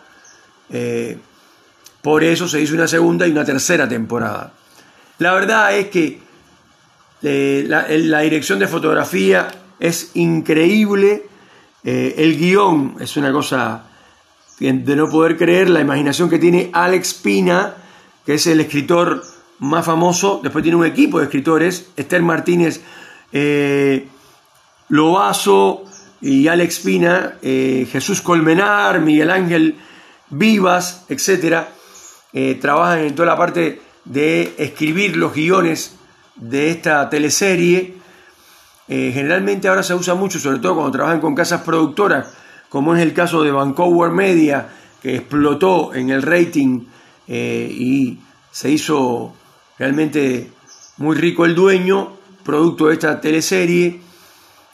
Eh, 0.69 1.17
por 2.01 2.23
eso 2.23 2.47
se 2.47 2.61
hizo 2.61 2.75
una 2.75 2.87
segunda 2.87 3.27
y 3.27 3.31
una 3.31 3.45
tercera 3.45 3.87
temporada. 3.87 4.53
La 5.17 5.33
verdad 5.33 5.75
es 5.77 5.87
que 5.87 6.21
eh, 7.21 7.65
la, 7.67 8.19
dirección 8.21 8.59
de 8.59 8.67
fotografía 8.67 9.47
es 9.79 10.11
increíble, 10.15 11.27
eh, 11.83 12.15
el 12.17 12.37
guion 12.37 12.95
es 12.99 13.17
una 13.17 13.31
cosa 13.31 13.88
de 14.59 14.95
no 14.95 15.09
poder 15.09 15.37
creer, 15.37 15.69
la 15.69 15.81
imaginación 15.81 16.29
que 16.29 16.39
tiene 16.39 16.69
Alex 16.73 17.13
Pina, 17.13 17.75
que 18.25 18.35
es 18.35 18.47
el 18.47 18.59
escritor 18.59 19.23
más 19.59 19.85
famoso, 19.85 20.39
después 20.43 20.63
tiene 20.63 20.77
un 20.77 20.85
equipo 20.85 21.19
de 21.19 21.25
escritores, 21.25 21.89
Esther 21.95 22.21
Martínez, 22.21 22.81
Loazo 24.89 25.85
y 26.21 26.47
Alex 26.47 26.79
Pina, 26.79 27.37
eh, 27.41 27.87
Jesús 27.89 28.21
Colmenar, 28.21 28.99
Miguel 28.99 29.31
Ángel 29.31 29.75
Vivas, 30.29 31.05
etc., 31.09 31.63
eh, 32.33 32.59
trabajan 32.61 32.99
en 32.99 33.15
toda 33.15 33.27
la 33.27 33.37
parte 33.37 33.81
de 34.05 34.53
escribir 34.57 35.15
los 35.17 35.33
guiones 35.33 35.95
de 36.35 36.71
esta 36.71 37.09
teleserie. 37.09 37.95
Eh, 38.87 39.11
generalmente 39.13 39.67
ahora 39.67 39.83
se 39.83 39.93
usa 39.93 40.15
mucho, 40.15 40.39
sobre 40.39 40.59
todo 40.59 40.75
cuando 40.75 40.91
trabajan 40.91 41.21
con 41.21 41.35
casas 41.35 41.61
productoras, 41.61 42.27
como 42.69 42.95
es 42.95 43.01
el 43.01 43.13
caso 43.13 43.43
de 43.43 43.51
Vancouver 43.51 44.11
Media, 44.11 44.69
que 45.01 45.15
explotó 45.15 45.93
en 45.93 46.09
el 46.09 46.21
rating 46.21 46.85
y 47.27 48.19
se 48.51 48.69
hizo 48.71 49.33
realmente 49.77 50.49
muy 50.97 51.15
rico 51.15 51.45
el 51.45 51.55
dueño, 51.55 52.17
producto 52.43 52.87
de 52.87 52.93
esta 52.93 53.19
teleserie. 53.21 54.01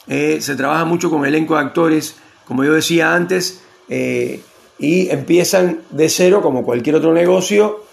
Eh, 0.08 0.40
se 0.42 0.56
trabaja 0.56 0.86
mucho 0.86 1.10
con 1.10 1.26
elenco 1.26 1.56
de 1.56 1.62
actores, 1.62 2.18
como 2.46 2.64
yo 2.64 2.74
decía 2.74 3.14
antes, 3.14 3.62
eh, 3.90 4.42
y 4.78 5.10
empiezan 5.10 5.82
de 5.92 6.10
cero 6.10 6.42
como 6.42 6.64
cualquier 6.64 6.96
otro 6.96 7.14
negocio 7.14 7.84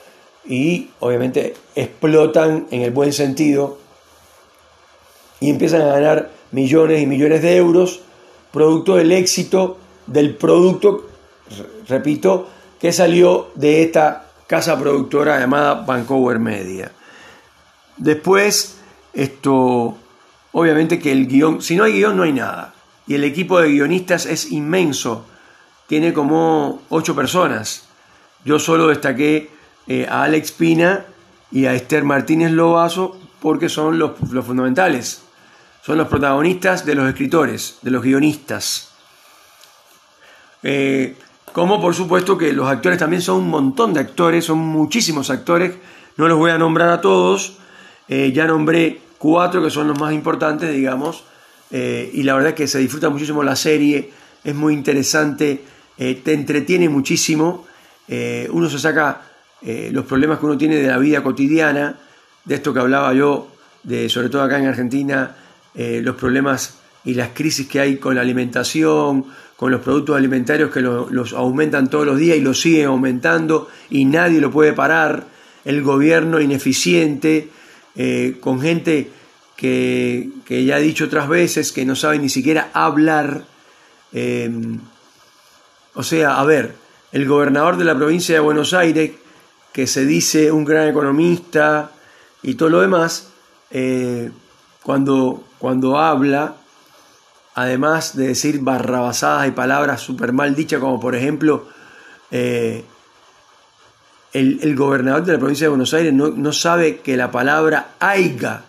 y 0.44 0.90
obviamente 1.00 1.54
explotan 1.75 2.66
en 2.71 2.82
el 2.82 2.90
buen 2.90 3.12
sentido 3.12 3.78
y 5.38 5.50
empiezan 5.50 5.82
a 5.82 5.87
ganar 5.87 6.30
millones 6.50 7.00
y 7.00 7.06
millones 7.06 7.42
de 7.42 7.56
euros 7.56 8.00
producto 8.50 8.97
del 8.97 9.12
éxito 9.12 9.78
del 10.12 10.37
producto, 10.37 11.09
repito, 11.88 12.49
que 12.78 12.92
salió 12.92 13.50
de 13.54 13.83
esta 13.83 14.26
casa 14.47 14.78
productora 14.78 15.38
llamada 15.38 15.75
Vancouver 15.75 16.38
Media. 16.38 16.92
Después, 17.97 18.78
esto 19.12 19.97
Obviamente 20.52 20.99
que 20.99 21.11
el 21.11 21.26
guion, 21.26 21.62
si 21.62 21.76
no 21.76 21.85
hay 21.85 21.95
guion 21.95 22.16
no 22.16 22.23
hay 22.23 22.33
nada. 22.33 22.75
Y 23.07 23.14
el 23.14 23.25
equipo 23.25 23.61
de 23.61 23.71
guionistas 23.71 24.26
es 24.26 24.52
inmenso. 24.52 25.25
Tiene 25.87 26.12
como 26.12 26.83
ocho 26.90 27.14
personas. 27.14 27.88
Yo 28.45 28.59
solo 28.59 28.88
destaqué 28.88 29.50
eh, 29.87 30.07
a 30.09 30.25
Alex 30.25 30.52
Pina 30.52 31.07
y 31.50 31.66
a 31.66 31.75
Esther 31.75 32.04
Martínez 32.04 32.52
Lobazo 32.52 33.19
porque 33.40 33.69
son 33.69 33.99
los, 33.99 34.12
fundamentales. 34.45 35.23
Son 35.83 35.99
los 35.99 36.09
protagonistas 36.09 36.87
de 36.87 36.95
los 36.95 37.09
escritores, 37.09 37.78
de 37.83 37.90
los 37.90 38.02
guionistas. 38.02 38.92
Eh, 40.62 41.16
como 41.52 41.81
por 41.81 41.95
supuesto 41.95 42.38
que 42.38 42.52
los 42.52 42.69
actores 42.69 42.99
también 42.99 43.21
son 43.21 43.37
un 43.37 43.50
montón 43.50 43.92
de 43.92 44.00
actores, 44.00 44.45
son 44.45 44.59
muchísimos 44.59 45.31
actores. 45.31 45.75
No 46.16 46.28
los 46.28 46.38
voy 46.38 46.50
a 46.50 46.59
nombrar 46.59 46.90
a 46.90 47.00
todos. 47.00 47.59
Eh, 48.09 48.33
ya 48.33 48.47
nombré 48.47 49.00
cuatro 49.19 49.62
que 49.62 49.71
son 49.71 49.88
los 49.88 49.99
más 49.99 50.12
importantes, 50.12 50.73
digamos, 50.73 51.25
eh, 51.71 52.11
y 52.12 52.25
la 52.25 52.35
verdad 52.35 52.50
es 52.50 52.57
que 52.57 52.66
se 52.66 52.78
disfruta 52.78 53.09
muchísimo 53.09 53.42
la 53.42 53.57
serie, 53.57 54.11
es 54.42 54.54
muy 54.54 54.75
interesante, 54.75 55.62
te 55.97 56.33
entretiene 56.33 56.88
muchísimo, 56.88 57.64
uno 58.50 58.69
se 58.69 58.78
saca 58.81 59.23
los 59.62 60.04
problemas 60.04 60.40
que 60.40 60.47
uno 60.47 60.59
tiene 60.59 60.75
de 60.76 60.88
la 60.88 60.99
vida 60.99 61.23
cotidiana, 61.23 61.97
de 62.45 62.57
esto 62.57 62.75
que 62.75 62.81
hablaba 62.81 63.14
yo, 63.14 63.47
de, 63.85 64.09
sobre 64.09 64.28
todo 64.28 64.42
acá 64.42 64.59
en 64.59 64.66
Argentina, 64.66 65.37
los 65.75 66.16
problemas 66.16 66.83
y 67.04 67.14
las 67.14 67.31
crisis 67.31 67.69
que 67.69 67.81
hay 67.81 67.97
con 67.97 68.14
la 68.14 68.21
alimentación, 68.21 69.26
con 69.62 69.71
los 69.71 69.83
productos 69.83 70.16
alimentarios 70.16 70.73
que 70.73 70.81
los 70.81 71.33
aumentan 71.35 71.88
todos 71.88 72.04
los 72.04 72.19
días 72.19 72.37
y 72.37 72.40
los 72.40 72.61
siguen 72.61 72.87
aumentando 72.87 73.69
y 73.90 74.07
nadie 74.07 74.40
lo 74.40 74.50
puede 74.50 74.73
parar, 74.73 75.28
el 75.64 75.85
gobierno 75.85 76.40
ineficiente, 76.40 77.49
eh, 77.95 78.38
con 78.40 78.61
gente 78.61 79.12
que, 79.54 80.31
ya 80.49 80.81
he 80.81 80.83
dicho 80.83 81.04
otras 81.04 81.28
veces 81.28 81.71
que 81.71 81.85
no 81.85 81.95
sabe 81.95 82.19
ni 82.19 82.28
siquiera 82.28 82.71
hablar. 82.73 83.45
Em, 84.12 84.81
o 85.95 86.02
sea, 86.02 86.40
a 86.40 86.45
ver, 86.45 86.75
el 87.12 87.28
gobernador 87.28 87.76
de 87.76 87.85
la 87.85 87.95
provincia 87.95 88.35
de 88.35 88.40
Buenos 88.40 88.75
Aires, 88.75 89.12
que 89.73 89.87
se 89.87 90.04
dice 90.04 90.50
un 90.50 90.64
gran 90.64 90.88
economista 90.88 91.92
y 92.42 92.54
todo 92.54 92.69
lo 92.69 92.81
demás, 92.81 93.28
eh, 93.71 94.28
cuando, 94.83 95.45
cuando 95.61 95.99
habla, 95.99 96.57
además 97.54 98.16
de 98.16 98.28
decir 98.28 98.61
barrabasadas 98.61 99.49
y 99.49 99.52
palabras 99.52 100.00
súper 100.00 100.32
mal 100.32 100.54
dichas, 100.54 100.80
como 100.80 101.00
por 101.00 101.14
ejemplo, 101.14 101.68
eh, 102.30 102.85
el, 104.32 104.75
gobernador 104.75 105.25
de 105.25 105.32
la 105.35 105.38
provincia 105.38 105.66
de 105.66 105.71
Buenos 105.71 105.92
Aires 105.92 106.12
no, 106.12 106.28
no 106.28 106.52
sabe 106.52 107.00
que 107.00 107.16
la 107.16 107.30
palabra 107.30 107.92
aiga 108.00 108.64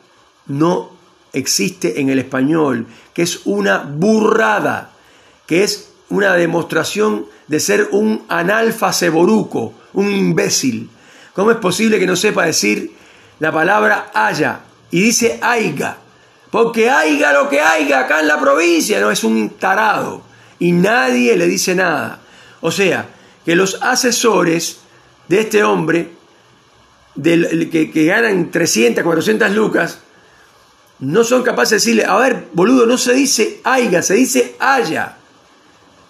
no 0.48 0.92
existe 1.32 2.02
en 2.02 2.10
el 2.10 2.20
español, 2.20 2.88
que 3.14 3.24
es 3.24 3.42
una 3.46 3.80
burrada, 3.80 4.92
que 5.46 5.64
es 5.64 5.90
una 6.10 6.34
demostración 6.34 7.26
de 7.48 7.60
ser 7.60 7.90
un 7.92 8.24
analfaceboruco, 8.28 9.74
un 9.94 10.12
imbécil. 10.12 10.90
¿Cómo 11.34 11.52
es 11.52 11.58
posible 11.58 12.00
que 12.00 12.06
no 12.06 12.16
sepa 12.16 12.46
decir 12.46 12.92
la 13.40 13.52
palabra 13.52 14.12
haya 14.14 14.60
y 14.92 15.02
dice 15.02 15.40
aiga? 15.42 15.98
Porque 16.54 16.88
haiga 16.88 17.34
lo 17.34 17.50
que 17.50 17.60
haiga 17.60 18.02
acá 18.02 18.20
en 18.20 18.28
la 18.28 18.40
provincia, 18.40 19.02
no 19.02 19.10
es 19.10 19.24
un 19.24 19.50
tarado. 19.58 20.22
Y 20.60 20.72
nadie 20.72 21.36
le 21.36 21.48
dice 21.48 21.74
nada. 21.74 22.22
O 22.62 22.70
sea, 22.70 23.10
que 23.44 23.56
los 23.56 23.80
asesores 23.82 24.78
de 25.28 25.40
este 25.40 25.64
hombre, 25.64 26.12
que, 27.16 27.90
que 27.92 28.06
ganan 28.06 28.52
300, 28.52 29.04
400 29.04 29.50
lucas, 29.50 29.98
no 31.00 31.24
son 31.24 31.42
capaces 31.42 31.72
de 31.72 31.76
decirle, 31.78 32.06
a 32.06 32.18
ver, 32.18 32.50
boludo, 32.54 32.86
no 32.86 33.00
se 33.00 33.16
dice 33.16 33.60
aiga, 33.64 34.04
se 34.04 34.14
dice 34.14 34.56
haya. 34.60 35.18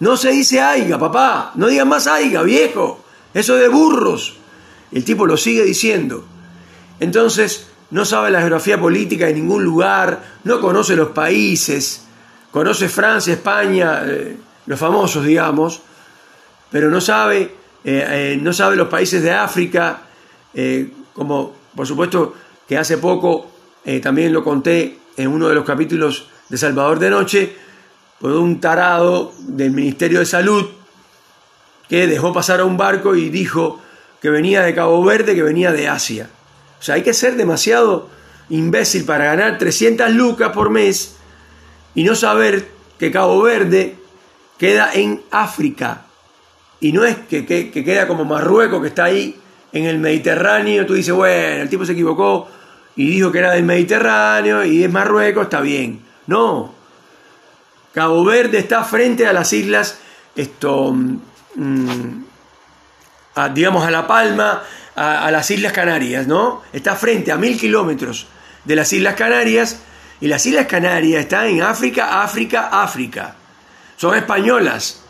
No 0.00 0.18
se 0.18 0.30
dice 0.30 0.60
aiga, 0.60 0.98
papá, 0.98 1.52
no 1.54 1.68
digas 1.68 1.86
más 1.86 2.06
aiga, 2.06 2.42
viejo. 2.42 3.02
Eso 3.32 3.54
de 3.56 3.68
burros. 3.68 4.36
El 4.92 5.06
tipo 5.06 5.24
lo 5.24 5.38
sigue 5.38 5.64
diciendo. 5.64 6.22
Entonces, 7.00 7.68
no 7.90 8.04
sabe 8.04 8.30
la 8.30 8.40
geografía 8.40 8.80
política 8.80 9.26
de 9.26 9.34
ningún 9.34 9.64
lugar, 9.64 10.20
no 10.44 10.60
conoce 10.60 10.96
los 10.96 11.08
países, 11.08 12.04
conoce 12.50 12.88
Francia, 12.88 13.34
España, 13.34 14.02
eh, 14.04 14.36
los 14.66 14.78
famosos, 14.78 15.24
digamos, 15.24 15.82
pero 16.70 16.90
no 16.90 17.00
sabe, 17.00 17.42
eh, 17.42 17.52
eh, 17.84 18.38
no 18.40 18.52
sabe 18.52 18.76
los 18.76 18.88
países 18.88 19.22
de 19.22 19.32
África, 19.32 20.02
como 21.12 21.52
por 21.74 21.84
supuesto 21.84 22.34
que 22.68 22.78
hace 22.78 22.98
poco 22.98 23.50
también 24.00 24.32
lo 24.32 24.44
conté 24.44 24.98
en 25.16 25.28
uno 25.28 25.48
de 25.48 25.54
los 25.56 25.64
capítulos 25.64 26.28
de 26.48 26.56
Salvador 26.56 27.00
de 27.00 27.10
Noche, 27.10 27.56
por 28.20 28.30
un 28.32 28.60
tarado 28.60 29.32
del 29.40 29.72
Ministerio 29.72 30.20
de 30.20 30.26
Salud 30.26 30.66
que 31.88 32.06
dejó 32.06 32.32
pasar 32.32 32.60
a 32.60 32.64
un 32.64 32.76
barco 32.76 33.14
y 33.14 33.28
dijo 33.28 33.80
que 34.20 34.30
venía 34.30 34.62
de 34.62 34.74
Cabo 34.74 35.02
Verde, 35.04 35.34
que 35.34 35.42
venía 35.42 35.72
de 35.72 35.88
Asia. 35.88 36.30
O 36.84 36.86
sea, 36.86 36.96
hay 36.96 37.02
que 37.02 37.14
ser 37.14 37.36
demasiado 37.36 38.10
imbécil 38.50 39.06
para 39.06 39.24
ganar 39.24 39.56
300 39.56 40.10
lucas 40.10 40.52
por 40.52 40.68
mes 40.68 41.16
y 41.94 42.04
no 42.04 42.14
saber 42.14 42.68
que 42.98 43.10
Cabo 43.10 43.40
Verde 43.40 43.96
queda 44.58 44.92
en 44.92 45.22
África. 45.30 46.02
Y 46.80 46.92
no 46.92 47.06
es 47.06 47.16
que, 47.16 47.46
queda 47.46 48.06
como 48.06 48.26
Marruecos, 48.26 48.82
que 48.82 48.88
está 48.88 49.04
ahí 49.04 49.34
en 49.72 49.86
el 49.86 49.98
Mediterráneo. 49.98 50.84
Tú 50.84 50.92
dices, 50.92 51.14
bueno, 51.14 51.62
el 51.62 51.70
tipo 51.70 51.86
se 51.86 51.92
equivocó 51.92 52.48
y 52.96 53.08
dijo 53.08 53.32
que 53.32 53.38
era 53.38 53.52
del 53.52 53.64
Mediterráneo 53.64 54.62
y 54.62 54.84
es 54.84 54.92
Marruecos, 54.92 55.44
está 55.44 55.62
bien. 55.62 56.02
No. 56.26 56.74
Cabo 57.94 58.22
Verde 58.26 58.58
está 58.58 58.84
frente 58.84 59.26
a 59.26 59.32
las 59.32 59.54
islas, 59.54 60.00
esto, 60.36 60.92
mm, 60.92 62.24
digamos, 63.54 63.86
a 63.86 63.90
La 63.90 64.06
Palma, 64.06 64.62
a, 64.96 65.30
las 65.30 65.50
Islas 65.50 65.72
Canarias, 65.72 66.26
¿no? 66.26 66.62
Está 66.72 66.94
frente 66.94 67.32
a 67.32 67.36
mil 67.36 67.58
kilómetros 67.58 68.26
de 68.64 68.76
las 68.76 68.92
Islas 68.92 69.14
Canarias 69.14 69.80
y 70.20 70.28
las 70.28 70.46
Islas 70.46 70.66
Canarias 70.66 71.22
están 71.22 71.46
en 71.46 71.62
África, 71.62 72.22
África, 72.22 72.68
África. 72.82 73.34
Son 73.96 74.16
españolas, 74.16 75.02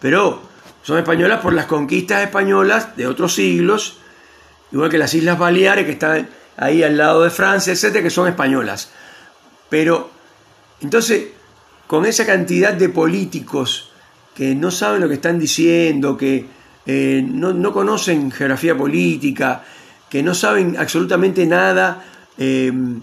pero 0.00 0.42
son 0.82 0.98
españolas 0.98 1.40
por 1.40 1.52
las 1.52 1.66
conquistas 1.66 2.22
españolas 2.22 2.96
de 2.96 3.06
otros 3.06 3.34
siglos, 3.34 3.98
igual 4.72 4.90
que 4.90 4.98
las 4.98 5.14
Islas 5.14 5.38
Baleares 5.38 5.84
que 5.84 5.92
están 5.92 6.28
ahí 6.56 6.82
al 6.82 6.96
lado 6.96 7.22
de 7.22 7.30
Francia, 7.30 7.72
etcétera, 7.72 8.02
que 8.02 8.10
son 8.10 8.28
españolas. 8.28 8.90
Pero 9.68 10.10
entonces, 10.80 11.28
con 11.86 12.06
esa 12.06 12.24
cantidad 12.24 12.72
de 12.72 12.88
políticos 12.88 13.90
que 14.34 14.54
no 14.54 14.70
saben 14.70 15.00
lo 15.00 15.08
que 15.08 15.14
están 15.14 15.38
diciendo, 15.38 16.16
que 16.16 16.46
eh, 16.86 17.24
no, 17.26 17.72
conocen 17.72 18.30
geografía 18.30 18.76
política, 18.76 19.64
que 20.08 20.22
no 20.22 20.34
saben 20.34 20.76
absolutamente 20.78 21.44
nada 21.44 22.04
em, 22.38 23.00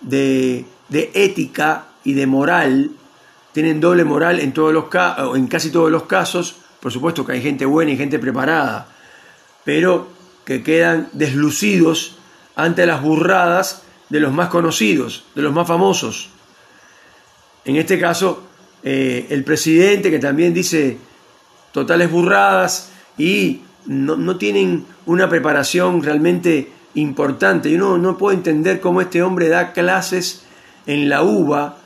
de, 0.00 0.64
ética 0.90 1.86
y 2.04 2.12
de 2.14 2.26
moral, 2.26 2.90
tienen 3.52 3.80
doble 3.80 4.04
moral 4.04 4.38
en, 4.38 4.52
todos 4.52 4.72
los 4.72 4.84
en 5.34 5.48
casi 5.48 5.70
todos 5.70 5.90
los 5.90 6.04
casos, 6.04 6.56
por 6.80 6.92
supuesto 6.92 7.26
que 7.26 7.32
hay 7.32 7.42
gente 7.42 7.66
buena 7.66 7.90
y 7.90 7.96
gente 7.96 8.18
preparada, 8.18 8.88
pero 9.64 10.08
que 10.44 10.62
quedan 10.62 11.08
deslucidos 11.12 12.18
ante 12.54 12.86
las 12.86 13.02
burradas 13.02 13.82
de 14.08 14.20
los 14.20 14.32
más 14.32 14.48
conocidos, 14.48 15.24
de 15.34 15.42
los 15.42 15.52
más 15.52 15.66
famosos. 15.66 16.30
En 17.64 17.74
este 17.74 17.98
caso, 17.98 18.44
eh, 18.84 19.26
el 19.30 19.42
presidente 19.42 20.12
que 20.12 20.20
también 20.20 20.54
dice 20.54 20.98
totales 21.72 22.08
burradas, 22.08 22.92
y 23.18 23.60
no, 23.86 24.36
tienen 24.36 24.84
una 25.06 25.28
preparación 25.28 26.02
realmente 26.02 26.70
importante. 26.94 27.70
Yo 27.70 27.78
no, 27.78 27.98
no, 27.98 28.18
puedo 28.18 28.36
entender 28.36 28.80
cómo 28.80 29.00
este 29.00 29.22
hombre 29.22 29.48
da 29.48 29.72
clases 29.72 30.42
en 30.86 31.08
la 31.08 31.22
UBA, 31.22 31.78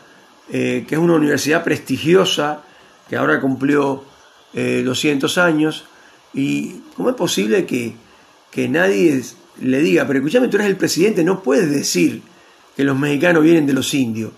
eh, 0.52 0.84
que 0.88 0.94
es 0.94 1.00
una 1.00 1.14
universidad 1.14 1.64
prestigiosa, 1.64 2.62
que 3.08 3.16
ahora 3.16 3.40
cumplió 3.40 4.04
200 4.52 5.36
eh, 5.36 5.40
años, 5.40 5.84
y 6.32 6.82
cómo 6.96 7.10
es 7.10 7.16
posible 7.16 7.66
que, 7.66 7.94
que 8.50 8.68
nadie 8.68 9.22
le 9.60 9.80
diga, 9.80 10.06
pero 10.06 10.20
escúchame, 10.20 10.48
tú 10.48 10.56
eres 10.56 10.68
el 10.68 10.76
presidente, 10.76 11.24
no 11.24 11.42
puedes 11.42 11.70
decir 11.70 12.22
que 12.76 12.84
los 12.84 12.98
mexicanos 12.98 13.42
vienen 13.42 13.66
de 13.66 13.72
los 13.72 13.92
indios. 13.94 14.32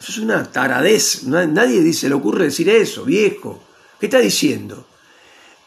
Eso 0.00 0.12
es 0.12 0.18
una 0.18 0.44
taradez, 0.50 1.24
nadie 1.24 1.92
se 1.92 2.08
le 2.08 2.14
ocurre 2.14 2.44
decir 2.44 2.68
eso, 2.68 3.04
viejo. 3.04 3.62
¿Qué 3.98 4.06
está 4.06 4.18
diciendo? 4.18 4.86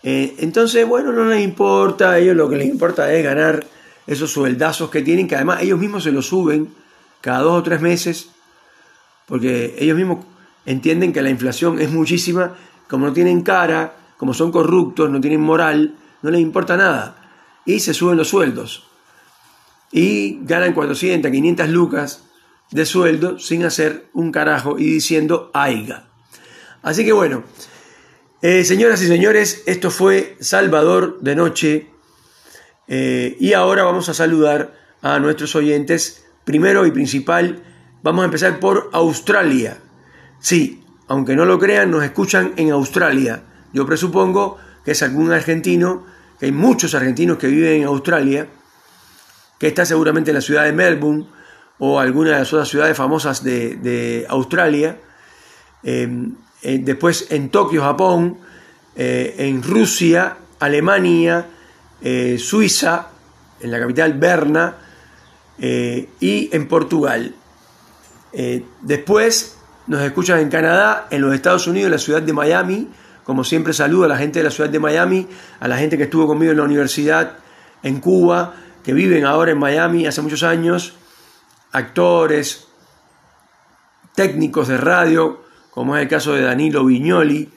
Eh, 0.03 0.35
entonces, 0.39 0.88
bueno, 0.88 1.12
no 1.12 1.25
les 1.25 1.43
importa, 1.43 2.12
a 2.12 2.19
ellos 2.19 2.35
lo 2.35 2.49
que 2.49 2.55
les 2.55 2.67
importa 2.67 3.13
es 3.13 3.23
ganar 3.23 3.65
esos 4.07 4.31
sueldazos 4.31 4.89
que 4.89 5.01
tienen, 5.01 5.27
que 5.27 5.35
además 5.35 5.62
ellos 5.62 5.79
mismos 5.79 6.03
se 6.03 6.12
los 6.12 6.27
suben 6.27 6.73
cada 7.21 7.39
dos 7.39 7.59
o 7.59 7.63
tres 7.63 7.81
meses, 7.81 8.29
porque 9.27 9.75
ellos 9.77 9.97
mismos 9.97 10.25
entienden 10.65 11.13
que 11.13 11.21
la 11.21 11.29
inflación 11.29 11.79
es 11.79 11.91
muchísima, 11.91 12.55
como 12.88 13.07
no 13.07 13.13
tienen 13.13 13.41
cara, 13.41 13.95
como 14.17 14.33
son 14.33 14.51
corruptos, 14.51 15.09
no 15.09 15.21
tienen 15.21 15.41
moral, 15.41 15.95
no 16.21 16.31
les 16.31 16.41
importa 16.41 16.75
nada, 16.75 17.15
y 17.65 17.79
se 17.79 17.93
suben 17.93 18.17
los 18.17 18.29
sueldos. 18.29 18.83
Y 19.91 20.39
ganan 20.43 20.73
400, 20.73 21.31
500 21.31 21.69
lucas 21.69 22.23
de 22.71 22.85
sueldo 22.85 23.39
sin 23.39 23.63
hacer 23.63 24.07
un 24.13 24.31
carajo 24.31 24.77
y 24.77 24.85
diciendo 24.85 25.49
aiga. 25.53 26.05
Así 26.81 27.03
que 27.03 27.12
bueno, 27.12 27.43
eh, 28.41 28.63
señoras 28.63 29.02
y 29.02 29.08
señores, 29.08 29.63
esto 29.65 29.91
fue 29.91 30.38
Salvador 30.39 31.19
de 31.19 31.36
Noche 31.36 31.89
eh, 32.88 33.36
y 33.39 33.54
ahora 33.54 33.84
vamos 33.84 34.08
a 34.08 34.13
saludar 34.13 34.73
a 35.02 35.19
nuestros 35.19 35.56
oyentes. 35.56 36.25
Primero 36.45 36.86
y 36.86 36.91
principal, 36.91 37.62
vamos 38.02 38.23
a 38.23 38.25
empezar 38.25 38.60
por 38.60 38.89
Australia. 38.93 39.78
Sí, 40.39 40.84
aunque 41.08 41.36
no 41.36 41.43
lo 41.43 41.60
crean, 41.60 41.91
nos 41.91 42.04
escuchan 42.04 42.54
en 42.56 42.71
Australia. 42.71 43.43
Yo 43.73 43.86
presupongo 43.86 44.58
que 44.86 44.91
es 44.91 45.04
algún 45.04 45.32
argentino, 45.32 46.06
que 46.39 46.47
hay 46.47 46.52
muchos 46.54 46.95
argentinos 46.95 47.38
que 47.38 47.47
viven 47.47 47.82
en 47.82 47.88
Australia, 47.88 48.47
que 49.60 49.67
está 49.67 49.86
seguramente 49.86 50.32
en 50.32 50.36
la 50.36 50.41
ciudad 50.41 50.63
de 50.63 50.71
Melbourne 50.71 51.28
o 51.78 51.99
alguna 51.99 52.32
de 52.32 52.39
las 52.39 52.54
otras 52.54 52.69
ciudades 52.69 52.95
famosas 52.95 53.43
de, 53.43 54.25
Australia. 54.30 54.97
Eh, 55.84 56.08
eh, 56.61 56.79
después 56.81 57.27
en 57.29 57.49
Tokio, 57.49 57.81
Japón, 57.81 58.37
eh, 58.95 59.35
en 59.39 59.63
Rusia, 59.63 60.37
Alemania, 60.59 61.45
eh, 62.01 62.37
Suiza, 62.37 63.07
en 63.61 63.71
la 63.71 63.79
capital 63.79 64.13
Berna, 64.13 64.75
y 65.61 66.49
en 66.55 66.69
Portugal. 66.69 67.35
Después 68.81 69.57
nos 69.87 70.01
escuchan 70.03 70.39
en 70.39 70.49
Canadá, 70.49 71.07
en 71.09 71.19
los 71.21 71.35
Estados 71.35 71.67
Unidos, 71.67 71.87
en 71.87 71.91
la 71.91 71.97
ciudad 71.97 72.21
de 72.21 72.31
Miami. 72.31 72.87
Como 73.25 73.43
siempre 73.43 73.73
saludo 73.73 74.05
a 74.05 74.07
la 74.07 74.17
gente 74.17 74.39
de 74.39 74.45
la 74.45 74.51
ciudad 74.51 74.69
de 74.69 74.79
Miami, 74.79 75.27
a 75.59 75.67
la 75.67 75.77
gente 75.77 75.97
que 75.97 76.03
estuvo 76.03 76.27
conmigo 76.27 76.51
en 76.53 76.59
la 76.59 76.63
universidad 76.63 77.39
en 77.83 77.99
Cuba, 77.99 78.53
que 78.85 78.93
viven 78.93 79.25
ahora 79.25 79.51
en 79.51 79.59
Miami 79.59 80.07
hace 80.07 80.21
muchos 80.21 80.43
años, 80.43 80.93
actores, 81.73 82.69
técnicos 84.15 84.69
de 84.69 84.77
radio, 84.77 85.43
como 85.71 85.95
es 85.95 86.03
el 86.03 86.08
caso 86.08 86.34
de 86.34 86.41
Danilo 86.41 86.86
Viñoli, 86.86 87.49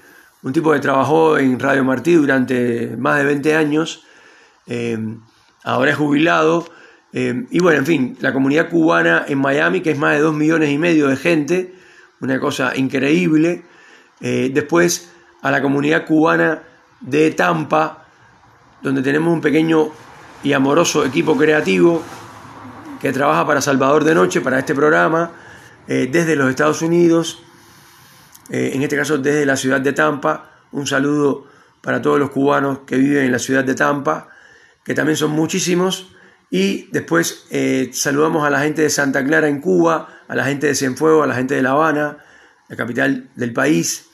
un 0.42 0.52
tipo 0.52 0.72
que 0.72 0.80
trabajó 0.80 1.38
en 1.38 1.58
Radio 1.58 1.84
Martí 1.84 2.14
durante 2.14 2.96
más 2.96 3.18
de 3.18 3.24
20 3.24 3.54
años, 3.54 4.04
eh, 4.66 4.98
ahora 5.64 5.92
es 5.92 5.96
jubilado, 5.96 6.66
eh, 7.12 7.46
y 7.50 7.60
bueno, 7.60 7.78
en 7.78 7.86
fin, 7.86 8.16
la 8.20 8.32
comunidad 8.32 8.68
cubana 8.68 9.24
en 9.28 9.38
Miami, 9.38 9.82
que 9.82 9.92
es 9.92 9.98
más 9.98 10.14
de 10.14 10.20
2 10.20 10.34
millones 10.34 10.70
y 10.70 10.78
medio 10.78 11.08
de 11.08 11.16
gente, 11.16 11.74
una 12.20 12.40
cosa 12.40 12.76
increíble. 12.76 13.64
Eh, 14.20 14.50
después 14.52 15.12
a 15.42 15.50
la 15.50 15.60
comunidad 15.60 16.06
cubana 16.06 16.62
de 17.00 17.30
Tampa, 17.32 18.06
donde 18.80 19.02
tenemos 19.02 19.32
un 19.32 19.40
pequeño 19.40 19.90
y 20.42 20.52
amoroso 20.52 21.04
equipo 21.04 21.36
creativo 21.36 22.02
que 23.00 23.12
trabaja 23.12 23.46
para 23.46 23.60
Salvador 23.60 24.04
de 24.04 24.14
Noche, 24.14 24.40
para 24.40 24.60
este 24.60 24.74
programa, 24.74 25.32
desde 25.86 26.36
los 26.36 26.48
Estados 26.48 26.80
Unidos. 26.82 27.41
Eh, 28.50 28.72
en 28.74 28.82
este 28.82 28.96
caso 28.96 29.18
desde 29.18 29.46
la 29.46 29.56
ciudad 29.56 29.80
de 29.80 29.92
Tampa. 29.92 30.50
Un 30.72 30.86
saludo 30.86 31.46
para 31.80 32.00
todos 32.00 32.18
los 32.18 32.30
cubanos 32.30 32.80
que 32.86 32.96
viven 32.96 33.24
en 33.24 33.32
la 33.32 33.38
ciudad 33.38 33.64
de 33.64 33.74
Tampa, 33.74 34.28
que 34.84 34.94
también 34.94 35.16
son 35.16 35.30
muchísimos. 35.32 36.14
Y 36.50 36.88
después 36.92 37.46
eh, 37.50 37.90
saludamos 37.92 38.46
a 38.46 38.50
la 38.50 38.60
gente 38.60 38.82
de 38.82 38.90
Santa 38.90 39.24
Clara 39.24 39.48
en 39.48 39.60
Cuba, 39.60 40.22
a 40.28 40.34
la 40.34 40.44
gente 40.44 40.66
de 40.66 40.74
Cienfuegos, 40.74 41.24
a 41.24 41.26
la 41.26 41.34
gente 41.34 41.54
de 41.54 41.62
La 41.62 41.70
Habana, 41.70 42.18
la 42.68 42.76
capital 42.76 43.30
del 43.34 43.52
país. 43.52 44.06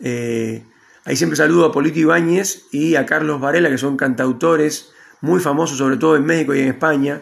Eh, 0.00 0.64
ahí 1.04 1.16
siempre 1.16 1.36
saludo 1.36 1.66
a 1.66 1.72
Polito 1.72 1.98
Ibáñez 1.98 2.64
y 2.72 2.96
a 2.96 3.06
Carlos 3.06 3.40
Varela, 3.40 3.68
que 3.68 3.78
son 3.78 3.96
cantautores 3.96 4.90
muy 5.20 5.40
famosos, 5.40 5.78
sobre 5.78 5.96
todo 5.96 6.16
en 6.16 6.24
México 6.24 6.54
y 6.54 6.60
en 6.60 6.68
España. 6.68 7.20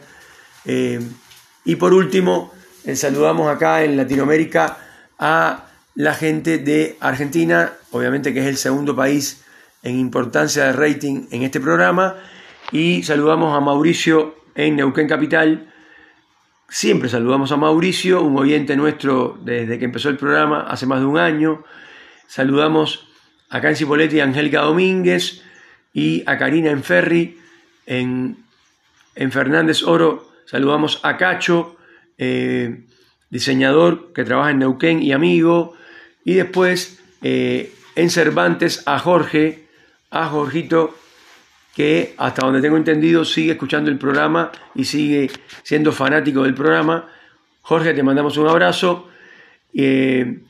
y 1.65 1.77
por 1.77 1.93
último, 1.93 2.53
saludamos 2.95 3.49
acá 3.55 3.83
en 3.83 3.97
Latinoamérica 3.97 4.79
a 5.19 5.68
la 5.99 6.15
gente 6.15 6.59
de 6.59 6.97
Argentina, 7.01 7.73
obviamente 7.91 8.33
que 8.33 8.39
es 8.39 8.47
el 8.47 8.57
segundo 8.57 8.95
país 8.95 9.45
en 9.83 9.99
importancia 9.99 10.67
de 10.67 10.73
rating 10.73 11.27
en 11.33 11.43
este 11.43 11.59
programa, 11.59 12.15
y 12.71 13.03
saludamos 13.03 13.57
a 13.57 13.59
Mauricio 13.59 14.37
en 14.55 14.77
Neuquén 14.77 15.09
Capital. 15.09 15.75
Siempre 16.69 17.09
saludamos 17.09 17.51
a 17.51 17.57
Mauricio, 17.57 18.23
un 18.23 18.39
oyente 18.39 18.77
nuestro 18.77 19.41
desde 19.43 19.81
que 19.81 19.87
empezó 19.87 20.09
el 20.09 20.17
programa 20.17 20.61
hace 20.69 20.87
más 20.87 21.01
de 21.01 21.07
un 21.07 21.19
año. 21.19 21.65
Saludamos 22.29 23.09
a 23.51 23.61
Canci 23.61 23.85
Poletti 23.85 24.19
y 24.19 24.21
a 24.21 24.25
Angélica 24.25 24.61
Domínguez 24.61 25.43
y 25.93 26.23
a 26.27 26.39
Karina 26.39 26.71
Enferri 26.71 27.41
en, 27.87 28.37
en 29.17 29.33
Fernández 29.33 29.83
Oro. 29.83 30.31
Saludamos 30.47 31.01
a 31.03 31.17
Cacho, 31.17 31.77
eh, 32.19 32.87
diseñador 33.31 34.13
que 34.13 34.23
trabaja 34.23 34.53
en 34.53 34.61
Neuquén 34.61 35.03
y 35.03 35.11
amigo. 35.11 35.75
Y 36.25 36.35
después 36.35 37.01
eh, 37.23 37.73
en 37.95 38.11
Cervantes 38.11 38.83
a 38.87 38.99
Jorge, 38.99 39.67
a 40.11 40.27
Jorgito, 40.29 40.95
que 41.75 42.15
hasta 42.17 42.45
donde 42.45 42.61
tengo 42.61 42.77
entendido 42.77 43.25
sigue 43.25 43.53
escuchando 43.53 43.91
el 43.91 43.99
programa 43.99 44.51
y 44.75 44.85
sigue 44.85 45.31
siendo 45.63 45.93
fanático 45.93 46.43
del 46.43 46.55
programa. 46.55 47.09
Jorge, 47.63 47.95
te 47.95 48.03
mandamos 48.03 48.37
un 48.37 48.49
abrazo. 48.49 49.09
Eh, 49.75 50.41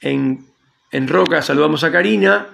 en, 0.00 0.46
en 0.92 1.08
Roca 1.08 1.42
saludamos 1.42 1.82
a 1.84 1.90
Karina 1.90 2.46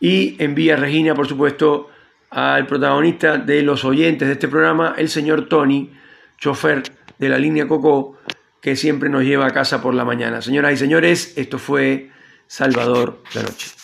y 0.00 0.36
en 0.42 0.54
Vía 0.54 0.76
Regina, 0.76 1.14
por 1.14 1.28
supuesto, 1.28 1.88
al 2.30 2.66
protagonista 2.66 3.38
de 3.38 3.62
los 3.62 3.84
oyentes 3.84 4.26
de 4.26 4.34
este 4.34 4.48
programa, 4.48 4.94
el 4.96 5.08
señor 5.08 5.48
Tony, 5.48 5.90
chofer 6.38 6.82
de 7.18 7.28
la 7.28 7.38
línea 7.38 7.68
Coco, 7.68 8.18
que 8.62 8.76
siempre 8.76 9.10
nos 9.10 9.24
lleva 9.24 9.46
a 9.46 9.50
casa 9.50 9.82
por 9.82 9.92
la 9.92 10.04
mañana. 10.04 10.40
Señoras 10.40 10.72
y 10.72 10.76
señores, 10.78 11.34
esto 11.36 11.58
fue 11.58 12.10
Salvador 12.46 13.22
la 13.34 13.42
Noche. 13.42 13.81